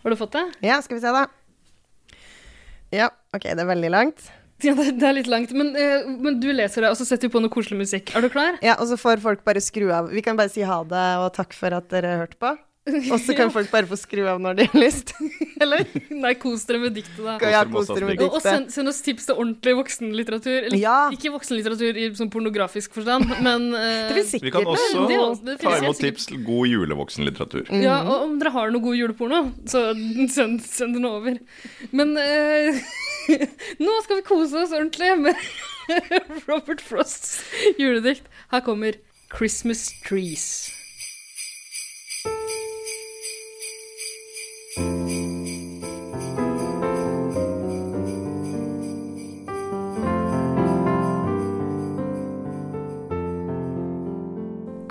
Har 0.03 0.11
du 0.11 0.19
fått 0.19 0.35
det? 0.35 0.43
Ja, 0.67 0.81
skal 0.83 0.99
vi 0.99 1.05
se, 1.05 1.15
da. 1.15 1.23
Ja, 2.91 3.07
OK, 3.31 3.47
det 3.47 3.63
er 3.63 3.71
veldig 3.71 3.93
langt. 3.95 4.27
Ja, 4.65 4.73
det, 4.73 4.95
det 4.97 5.05
er 5.05 5.13
litt 5.19 5.27
langt, 5.29 5.51
men, 5.53 5.75
eh, 5.77 6.07
men 6.17 6.39
du 6.41 6.47
leser 6.49 6.81
det, 6.81 6.89
og 6.89 6.97
så 6.97 7.05
setter 7.05 7.29
vi 7.29 7.35
på 7.35 7.41
noe 7.43 7.53
koselig 7.53 7.77
musikk. 7.77 8.15
Er 8.17 8.25
du 8.25 8.29
klar? 8.33 8.57
Ja, 8.65 8.73
og 8.81 8.89
så 8.89 8.97
får 8.97 9.21
folk 9.21 9.43
bare 9.45 9.61
skru 9.61 9.91
av. 9.93 10.09
Vi 10.09 10.23
kan 10.25 10.39
bare 10.39 10.49
si 10.49 10.65
ha 10.65 10.79
det 10.87 11.09
og 11.21 11.29
takk 11.37 11.53
for 11.53 11.77
at 11.77 11.91
dere 11.93 12.15
hørte 12.23 12.39
på. 12.41 12.55
Og 12.87 13.19
så 13.19 13.35
kan 13.37 13.51
folk 13.53 13.69
bare 13.71 13.87
få 13.89 13.97
skru 13.99 14.23
av 14.31 14.39
når 14.41 14.57
de 14.57 14.65
har 14.71 14.79
lyst. 14.81 15.13
Eller? 15.63 15.83
Nei, 16.13 16.33
kos 16.39 16.63
dere 16.69 16.79
med 16.81 16.95
diktet, 16.97 17.19
da. 17.21 17.35
Ja, 17.51 17.63
kos 17.69 17.89
dere 17.91 18.07
med 18.09 18.21
Og, 18.23 18.37
og 18.37 18.43
send, 18.45 18.69
send 18.73 18.89
oss 18.89 19.01
tips 19.05 19.27
til 19.29 19.37
ordentlig 19.37 19.73
voksenlitteratur. 19.79 20.57
Eller 20.69 20.79
Ja. 20.81 20.97
ikke 21.13 21.33
voksenlitteratur 21.33 21.97
i 21.99 22.07
sånn 22.17 22.31
pornografisk 22.33 22.95
forstand, 22.97 23.27
men 23.45 23.69
uh, 23.73 24.09
Det 24.09 24.17
finnes 24.19 24.45
Vi 24.47 24.53
kan 24.53 24.69
også 24.69 25.05
det 25.09 25.19
det 25.51 25.57
ta 25.63 25.75
imot 25.81 26.01
tips 26.01 26.29
til 26.31 26.41
god 26.47 26.71
julevoksenlitteratur. 26.71 27.67
Ja, 27.83 27.99
og 28.05 28.29
om 28.29 28.37
dere 28.41 28.53
har 28.55 28.71
noe 28.73 28.85
god 28.85 28.97
juleporno, 28.99 29.43
så 29.69 29.89
send, 30.33 30.61
send 30.65 30.97
den 30.97 31.05
over. 31.09 31.37
Men 31.91 32.15
eh, 32.21 32.81
nå 33.83 33.99
skal 34.03 34.19
vi 34.19 34.25
kose 34.27 34.63
oss 34.63 34.73
ordentlig 34.75 35.13
med 35.19 35.35
Robert 36.49 36.81
Frosts 36.81 37.43
juledikt. 37.79 38.23
Her 38.51 38.59
kommer 38.59 38.97
'Christmas 39.29 39.89
Trees'. 40.05 40.71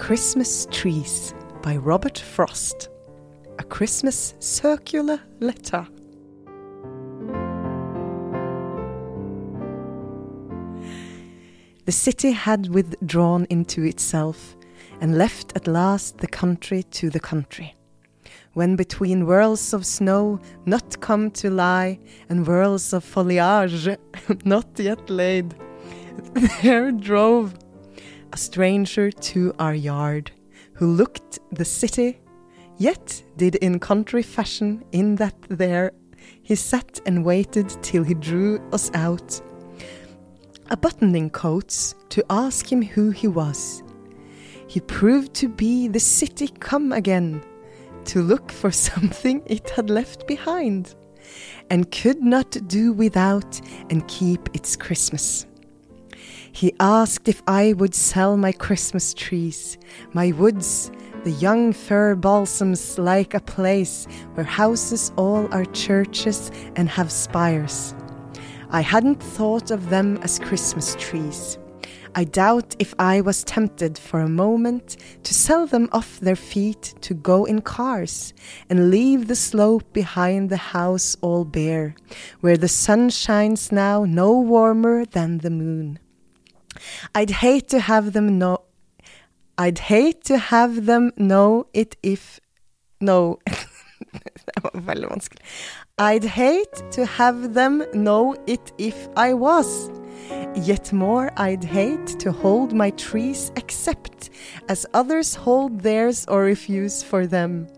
Christmas 0.06 0.68
Trees 0.70 1.34
by 1.62 1.76
Robert 1.76 2.18
Frost. 2.18 2.90
A 3.58 3.64
Christmas 3.64 4.36
circular 4.38 5.18
letter. 5.40 5.84
The 11.86 11.92
city 11.92 12.32
had 12.32 12.74
withdrawn 12.74 13.46
into 13.48 13.84
itself 13.84 14.56
and 15.00 15.16
left 15.16 15.52
at 15.54 15.68
last 15.68 16.18
the 16.18 16.26
country 16.26 16.82
to 16.82 17.10
the 17.10 17.20
country. 17.20 17.76
When 18.54 18.74
between 18.74 19.24
whirls 19.24 19.72
of 19.72 19.86
snow 19.86 20.40
not 20.64 21.00
come 21.00 21.30
to 21.32 21.48
lie 21.48 22.00
and 22.28 22.44
whirls 22.44 22.92
of 22.92 23.04
foliage 23.04 23.88
not 24.44 24.66
yet 24.76 25.08
laid, 25.08 25.54
there 26.62 26.90
drove 26.90 27.54
a 28.32 28.36
stranger 28.36 29.12
to 29.12 29.54
our 29.60 29.74
yard, 29.74 30.32
who 30.72 30.88
looked 30.88 31.38
the 31.52 31.64
city, 31.64 32.18
yet 32.78 33.22
did 33.36 33.54
in 33.56 33.78
country 33.78 34.24
fashion, 34.24 34.82
in 34.90 35.14
that 35.16 35.36
there 35.48 35.92
he 36.42 36.56
sat 36.56 37.00
and 37.06 37.24
waited 37.24 37.68
till 37.80 38.02
he 38.02 38.14
drew 38.14 38.58
us 38.72 38.90
out 38.92 39.40
a 40.70 40.76
buttoning 40.76 41.30
coats 41.30 41.94
to 42.10 42.24
ask 42.30 42.70
him 42.70 42.82
who 42.82 43.10
he 43.10 43.28
was. 43.28 43.82
He 44.68 44.80
proved 44.80 45.34
to 45.34 45.48
be 45.48 45.88
the 45.88 46.00
city 46.00 46.48
come 46.48 46.92
again, 46.92 47.42
to 48.06 48.22
look 48.22 48.50
for 48.50 48.70
something 48.88 49.42
it 49.46 49.70
had 49.70 49.90
left 49.90 50.26
behind, 50.26 50.94
and 51.70 51.90
could 51.90 52.20
not 52.20 52.56
do 52.68 52.92
without 52.92 53.60
and 53.90 54.06
keep 54.08 54.48
its 54.54 54.76
Christmas. 54.76 55.46
He 56.52 56.72
asked 56.80 57.28
if 57.28 57.42
I 57.46 57.74
would 57.74 57.94
sell 57.94 58.36
my 58.36 58.50
Christmas 58.50 59.12
trees, 59.12 59.76
my 60.14 60.32
woods, 60.32 60.90
the 61.24 61.32
young 61.32 61.72
fir 61.72 62.14
balsams 62.14 62.98
like 62.98 63.34
a 63.34 63.40
place 63.40 64.06
where 64.34 64.46
houses 64.46 65.12
all 65.16 65.52
are 65.52 65.66
churches 65.66 66.50
and 66.76 66.88
have 66.88 67.12
spires. 67.12 67.94
I 68.70 68.80
hadn't 68.80 69.22
thought 69.22 69.70
of 69.70 69.90
them 69.90 70.18
as 70.22 70.38
Christmas 70.38 70.94
trees. 70.96 71.58
I 72.14 72.24
doubt 72.24 72.74
if 72.78 72.94
I 72.98 73.20
was 73.20 73.44
tempted 73.44 73.98
for 73.98 74.20
a 74.20 74.28
moment 74.28 74.96
to 75.22 75.34
sell 75.34 75.66
them 75.66 75.88
off 75.92 76.18
their 76.18 76.36
feet 76.36 76.94
to 77.02 77.12
go 77.12 77.44
in 77.44 77.60
cars 77.60 78.32
and 78.70 78.90
leave 78.90 79.28
the 79.28 79.36
slope 79.36 79.92
behind 79.92 80.48
the 80.48 80.56
house 80.56 81.16
all 81.20 81.44
bare, 81.44 81.94
where 82.40 82.56
the 82.56 82.68
sun 82.68 83.10
shines 83.10 83.70
now 83.70 84.04
no 84.04 84.32
warmer 84.32 85.04
than 85.04 85.38
the 85.38 85.50
moon. 85.50 85.98
I'd 87.14 87.30
hate 87.30 87.68
to 87.68 87.80
have 87.80 88.14
them 88.14 88.38
know 88.38 88.62
I'd 89.58 89.78
hate 89.78 90.22
to 90.24 90.36
have 90.36 90.84
them 90.84 91.12
know 91.16 91.66
it 91.72 91.96
if 92.02 92.40
No. 93.00 93.38
I'd 95.98 96.24
hate 96.24 96.82
to 96.90 97.06
have 97.06 97.54
them 97.54 97.82
know 97.94 98.36
it 98.46 98.70
if 98.76 99.08
I 99.16 99.32
was. 99.32 99.90
Yet 100.54 100.92
more 100.92 101.32
I'd 101.38 101.64
hate 101.64 102.06
to 102.18 102.32
hold 102.32 102.74
my 102.74 102.90
trees 102.90 103.50
except 103.56 104.28
as 104.68 104.84
others 104.92 105.34
hold 105.34 105.80
theirs 105.80 106.26
or 106.28 106.42
refuse 106.42 107.02
for 107.02 107.26
them. 107.26 107.68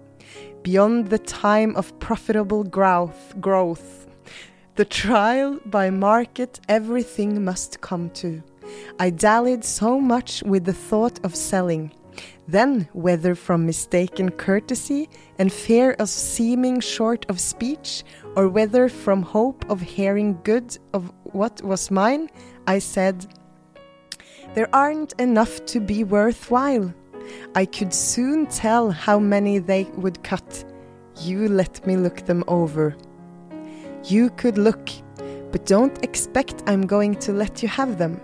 Beyond 0.65 1.11
the 1.11 1.21
time 1.21 1.77
of 1.77 1.97
profitable 2.01 2.65
growth, 2.65 3.41
growth, 3.41 4.09
the 4.75 4.85
trial 4.85 5.61
by 5.67 5.91
market 5.91 6.59
everything 6.69 7.45
must 7.45 7.81
come 7.81 8.11
to. 8.15 8.43
I 8.99 9.11
dallied 9.11 9.65
so 9.65 10.01
much 10.01 10.43
with 10.43 10.65
the 10.65 10.73
thought 10.73 11.25
of 11.25 11.37
selling. 11.37 11.93
Then, 12.49 12.89
whether 12.95 13.35
from 13.35 13.67
mistaken 13.67 14.31
courtesy 14.31 15.11
and 15.39 15.53
fear 15.53 15.93
of 15.99 16.09
seeming 16.09 16.81
short 16.81 17.27
of 17.29 17.39
speech, 17.39 18.05
or 18.37 18.49
whether 18.49 18.89
from 18.89 19.21
hope 19.21 19.71
of 19.71 19.83
hearing 19.83 20.39
good 20.45 20.79
of 20.95 21.13
what 21.25 21.61
was 21.63 21.91
mine, 21.91 22.31
I 22.67 22.79
said, 22.79 23.27
There 24.55 24.75
aren't 24.75 25.13
enough 25.21 25.63
to 25.67 25.79
be 25.79 26.05
worthwhile. 26.05 26.95
I 27.55 27.67
could 27.67 27.93
soon 27.93 28.47
tell 28.47 28.91
how 28.93 29.19
many 29.19 29.59
they 29.59 29.85
would 29.97 30.23
cut. 30.23 30.65
You 31.21 31.49
let 31.49 31.87
me 31.87 31.99
look 31.99 32.25
them 32.25 32.45
over. 32.49 32.97
You 34.05 34.31
could 34.31 34.57
look, 34.57 34.89
but 35.53 35.67
don't 35.67 36.03
expect 36.03 36.63
I'm 36.67 36.87
going 36.87 37.17
to 37.17 37.33
let 37.33 37.63
you 37.63 37.69
have 37.69 37.99
them. 37.99 38.23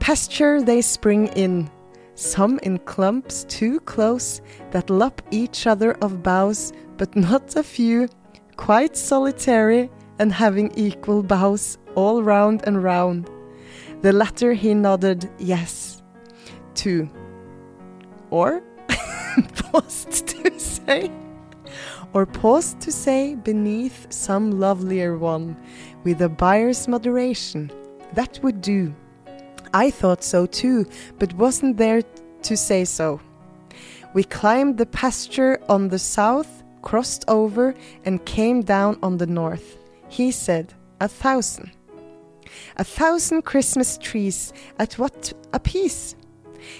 Pasture 0.00 0.60
they 0.62 0.82
spring 0.82 1.28
in, 1.36 1.70
some 2.20 2.58
in 2.62 2.78
clumps 2.78 3.44
too 3.44 3.80
close 3.80 4.42
that 4.72 4.90
lop 4.90 5.22
each 5.30 5.66
other 5.66 5.92
of 6.02 6.22
boughs, 6.22 6.72
but 6.98 7.16
not 7.16 7.56
a 7.56 7.62
few, 7.62 8.08
quite 8.56 8.96
solitary 8.96 9.90
and 10.18 10.30
having 10.30 10.70
equal 10.76 11.22
boughs 11.22 11.78
all 11.94 12.22
round 12.22 12.62
and 12.66 12.82
round. 12.84 13.30
The 14.02 14.12
latter 14.12 14.52
he 14.52 14.74
nodded 14.74 15.30
yes 15.38 16.02
to. 16.76 17.08
Or 18.30 18.62
paused 19.54 20.28
to 20.28 20.58
say, 20.60 21.10
or 22.12 22.26
paused 22.26 22.80
to 22.82 22.92
say 22.92 23.34
beneath 23.34 24.12
some 24.12 24.60
lovelier 24.60 25.16
one, 25.16 25.56
with 26.04 26.20
a 26.20 26.28
buyer's 26.28 26.86
moderation. 26.86 27.70
That 28.12 28.38
would 28.42 28.60
do. 28.60 28.94
I 29.72 29.90
thought 29.90 30.24
so 30.24 30.46
too, 30.46 30.86
but 31.18 31.32
wasn't 31.34 31.76
there 31.76 32.02
to 32.42 32.56
say 32.56 32.84
so. 32.84 33.20
We 34.14 34.24
climbed 34.24 34.78
the 34.78 34.86
pasture 34.86 35.60
on 35.68 35.88
the 35.88 35.98
south, 35.98 36.64
crossed 36.82 37.24
over, 37.28 37.74
and 38.04 38.24
came 38.24 38.62
down 38.62 38.98
on 39.02 39.18
the 39.18 39.26
north. 39.26 39.78
He 40.08 40.32
said, 40.32 40.74
A 41.00 41.08
thousand. 41.08 41.70
A 42.76 42.84
thousand 42.84 43.42
Christmas 43.42 43.96
trees, 43.98 44.52
at 44.78 44.94
what 44.94 45.32
a 45.52 45.60
piece? 45.60 46.16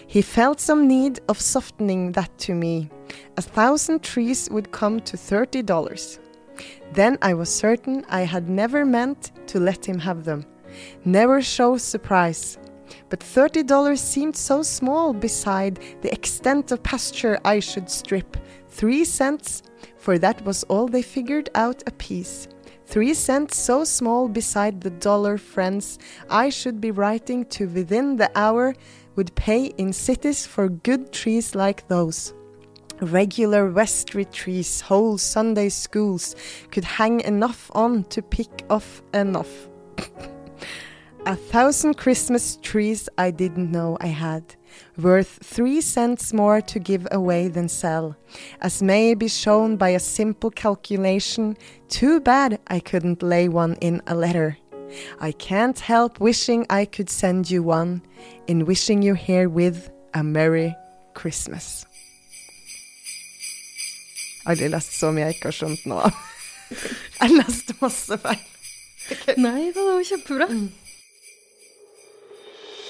He 0.06 0.22
felt 0.22 0.60
some 0.60 0.88
need 0.88 1.20
of 1.28 1.40
softening 1.40 2.12
that 2.12 2.36
to 2.38 2.54
me. 2.54 2.90
A 3.36 3.42
thousand 3.42 4.02
trees 4.02 4.48
would 4.50 4.72
come 4.72 5.00
to 5.00 5.16
thirty 5.16 5.62
dollars. 5.62 6.18
Then 6.92 7.16
I 7.22 7.34
was 7.34 7.54
certain 7.54 8.04
I 8.08 8.22
had 8.22 8.48
never 8.48 8.84
meant 8.84 9.30
to 9.48 9.60
let 9.60 9.84
him 9.86 9.98
have 10.00 10.24
them. 10.24 10.44
Never 11.04 11.40
show 11.40 11.76
surprise. 11.76 12.58
But 13.08 13.22
thirty 13.22 13.62
dollars 13.62 14.00
seemed 14.00 14.36
so 14.36 14.62
small 14.62 15.12
beside 15.12 15.78
the 16.02 16.12
extent 16.12 16.72
of 16.72 16.82
pasture 16.82 17.38
I 17.44 17.60
should 17.60 17.90
strip. 17.90 18.36
Three 18.68 19.04
cents, 19.04 19.62
for 19.98 20.18
that 20.18 20.44
was 20.44 20.62
all 20.64 20.86
they 20.86 21.02
figured 21.02 21.50
out 21.54 21.82
apiece. 21.86 22.48
Three 22.86 23.14
cents 23.14 23.56
so 23.56 23.84
small 23.84 24.28
beside 24.28 24.80
the 24.80 24.90
dollar 24.90 25.38
friends 25.38 25.98
I 26.28 26.48
should 26.48 26.80
be 26.80 26.90
writing 26.90 27.44
to 27.46 27.68
within 27.68 28.16
the 28.16 28.30
hour 28.34 28.74
would 29.14 29.34
pay 29.36 29.66
in 29.78 29.92
cities 29.92 30.46
for 30.46 30.68
good 30.68 31.12
trees 31.12 31.54
like 31.54 31.86
those. 31.86 32.34
Regular 33.00 33.68
vestry 33.68 34.24
trees, 34.24 34.80
whole 34.80 35.18
Sunday 35.18 35.68
schools 35.68 36.34
could 36.70 36.84
hang 36.84 37.20
enough 37.20 37.70
on 37.74 38.04
to 38.04 38.22
pick 38.22 38.64
off 38.68 39.02
enough. 39.14 39.68
A 41.26 41.36
thousand 41.36 41.98
Christmas 41.98 42.56
trees 42.62 43.08
I 43.18 43.30
didn't 43.30 43.70
know 43.70 43.98
I 44.00 44.06
had, 44.06 44.42
worth 44.96 45.38
three 45.42 45.82
cents 45.82 46.32
more 46.32 46.62
to 46.62 46.78
give 46.78 47.06
away 47.12 47.48
than 47.48 47.68
sell, 47.68 48.16
as 48.62 48.82
may 48.82 49.14
be 49.14 49.28
shown 49.28 49.76
by 49.76 49.90
a 49.90 50.00
simple 50.00 50.50
calculation. 50.50 51.58
Too 51.88 52.20
bad 52.20 52.58
I 52.68 52.80
couldn't 52.80 53.22
lay 53.22 53.48
one 53.48 53.74
in 53.82 54.00
a 54.06 54.14
letter. 54.14 54.56
I 55.20 55.32
can't 55.32 55.78
help 55.78 56.20
wishing 56.20 56.66
I 56.70 56.86
could 56.86 57.10
send 57.10 57.50
you 57.50 57.62
one, 57.62 58.02
in 58.46 58.64
wishing 58.64 59.02
you 59.02 59.14
herewith 59.14 59.90
a 60.14 60.24
Merry 60.24 60.74
Christmas. 61.14 61.84
Aldri 64.46 64.70
lest 64.72 64.96
så 64.98 65.12
mye 65.12 65.28
jeg 65.28 65.36
ikke 65.36 65.50
har 65.50 65.56
skjønt 65.58 65.86
nå. 65.86 66.00
Jeg 67.20 67.34
leste 67.34 67.74
masse 67.82 68.16
feil. 68.22 68.46
Nei 69.36 69.68
da, 69.74 69.82
det 69.82 69.90
var 69.92 70.06
kjempebra. 70.06 70.46
Mm. 70.48 70.70